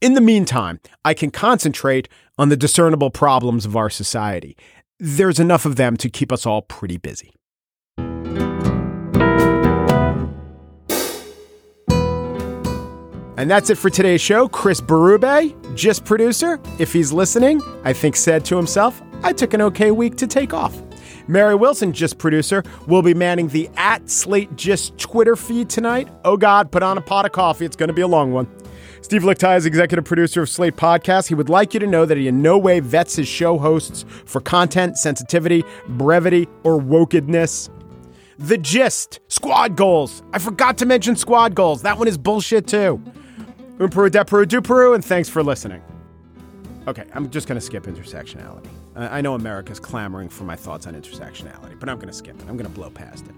In 0.00 0.14
the 0.14 0.20
meantime, 0.20 0.80
I 1.04 1.14
can 1.14 1.30
concentrate 1.30 2.08
on 2.36 2.48
the 2.48 2.56
discernible 2.56 3.10
problems 3.10 3.64
of 3.64 3.76
our 3.76 3.88
society. 3.88 4.56
There's 4.98 5.38
enough 5.38 5.64
of 5.64 5.76
them 5.76 5.96
to 5.98 6.10
keep 6.10 6.32
us 6.32 6.44
all 6.44 6.62
pretty 6.62 6.96
busy. 6.96 7.32
And 13.36 13.50
that's 13.50 13.70
it 13.70 13.78
for 13.78 13.88
today's 13.88 14.20
show. 14.20 14.48
Chris 14.48 14.80
Berube, 14.80 15.74
Gist 15.74 16.04
producer, 16.04 16.60
if 16.78 16.92
he's 16.92 17.12
listening, 17.12 17.62
I 17.82 17.92
think 17.92 18.14
said 18.14 18.44
to 18.46 18.56
himself, 18.56 19.00
I 19.22 19.32
took 19.32 19.54
an 19.54 19.62
okay 19.62 19.90
week 19.90 20.16
to 20.16 20.26
take 20.26 20.52
off. 20.52 20.76
Mary 21.28 21.54
Wilson, 21.54 21.92
Gist 21.92 22.18
producer, 22.18 22.62
will 22.86 23.00
be 23.00 23.14
manning 23.14 23.48
the 23.48 23.70
at 23.76 24.10
Slate 24.10 24.54
Gist 24.56 24.98
Twitter 24.98 25.34
feed 25.34 25.70
tonight. 25.70 26.08
Oh 26.24 26.36
God, 26.36 26.70
put 26.70 26.82
on 26.82 26.98
a 26.98 27.00
pot 27.00 27.24
of 27.24 27.32
coffee. 27.32 27.64
It's 27.64 27.76
going 27.76 27.88
to 27.88 27.94
be 27.94 28.02
a 28.02 28.06
long 28.06 28.32
one. 28.32 28.46
Steve 29.00 29.22
Lickteig 29.22 29.56
is 29.56 29.66
executive 29.66 30.04
producer 30.04 30.42
of 30.42 30.48
Slate 30.48 30.76
Podcast. 30.76 31.28
He 31.28 31.34
would 31.34 31.48
like 31.48 31.74
you 31.74 31.80
to 31.80 31.86
know 31.86 32.04
that 32.04 32.16
he 32.16 32.28
in 32.28 32.42
no 32.42 32.58
way 32.58 32.80
vets 32.80 33.16
his 33.16 33.28
show 33.28 33.58
hosts 33.58 34.04
for 34.26 34.40
content, 34.40 34.98
sensitivity, 34.98 35.64
brevity, 35.88 36.48
or 36.64 36.78
wokedness. 36.78 37.70
The 38.38 38.58
gist, 38.58 39.20
squad 39.28 39.76
goals. 39.76 40.22
I 40.32 40.38
forgot 40.38 40.78
to 40.78 40.86
mention 40.86 41.16
squad 41.16 41.54
goals. 41.54 41.82
That 41.82 41.98
one 41.98 42.08
is 42.08 42.18
bullshit 42.18 42.66
too. 42.66 43.02
Umperu, 43.78 44.10
Deperu, 44.10 44.44
Duperu, 44.44 44.94
and 44.94 45.04
thanks 45.04 45.28
for 45.28 45.42
listening. 45.42 45.82
Okay, 46.86 47.04
I'm 47.14 47.30
just 47.30 47.48
going 47.48 47.58
to 47.58 47.64
skip 47.64 47.84
intersectionality. 47.84 48.68
I 48.94 49.20
know 49.20 49.34
America's 49.34 49.80
clamoring 49.80 50.28
for 50.28 50.44
my 50.44 50.56
thoughts 50.56 50.86
on 50.86 50.94
intersectionality, 50.94 51.78
but 51.80 51.88
I'm 51.88 51.96
going 51.96 52.08
to 52.08 52.12
skip 52.12 52.38
it. 52.38 52.42
I'm 52.42 52.56
going 52.56 52.68
to 52.68 52.74
blow 52.74 52.90
past 52.90 53.24
it. 53.26 53.34